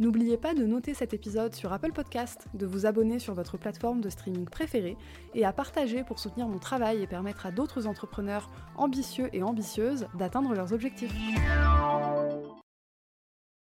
N'oubliez 0.00 0.38
pas 0.38 0.54
de 0.54 0.64
noter 0.64 0.94
cet 0.94 1.14
épisode 1.14 1.54
sur 1.54 1.72
Apple 1.72 1.92
Podcast, 1.92 2.46
de 2.54 2.66
vous 2.66 2.86
abonner 2.86 3.18
sur 3.18 3.34
votre 3.34 3.56
plateforme 3.56 4.00
de 4.00 4.08
streaming 4.08 4.46
préférée 4.46 4.96
et 5.34 5.44
à 5.44 5.52
partager 5.52 6.02
pour 6.04 6.18
soutenir 6.18 6.48
mon 6.48 6.58
travail 6.58 7.02
et 7.02 7.06
permettre 7.06 7.46
à 7.46 7.52
d'autres 7.52 7.86
entrepreneurs 7.86 8.48
ambitieux 8.76 9.28
et 9.32 9.42
ambitieuses 9.42 10.08
d'atteindre 10.14 10.54
leurs 10.54 10.72
objectifs. 10.72 11.12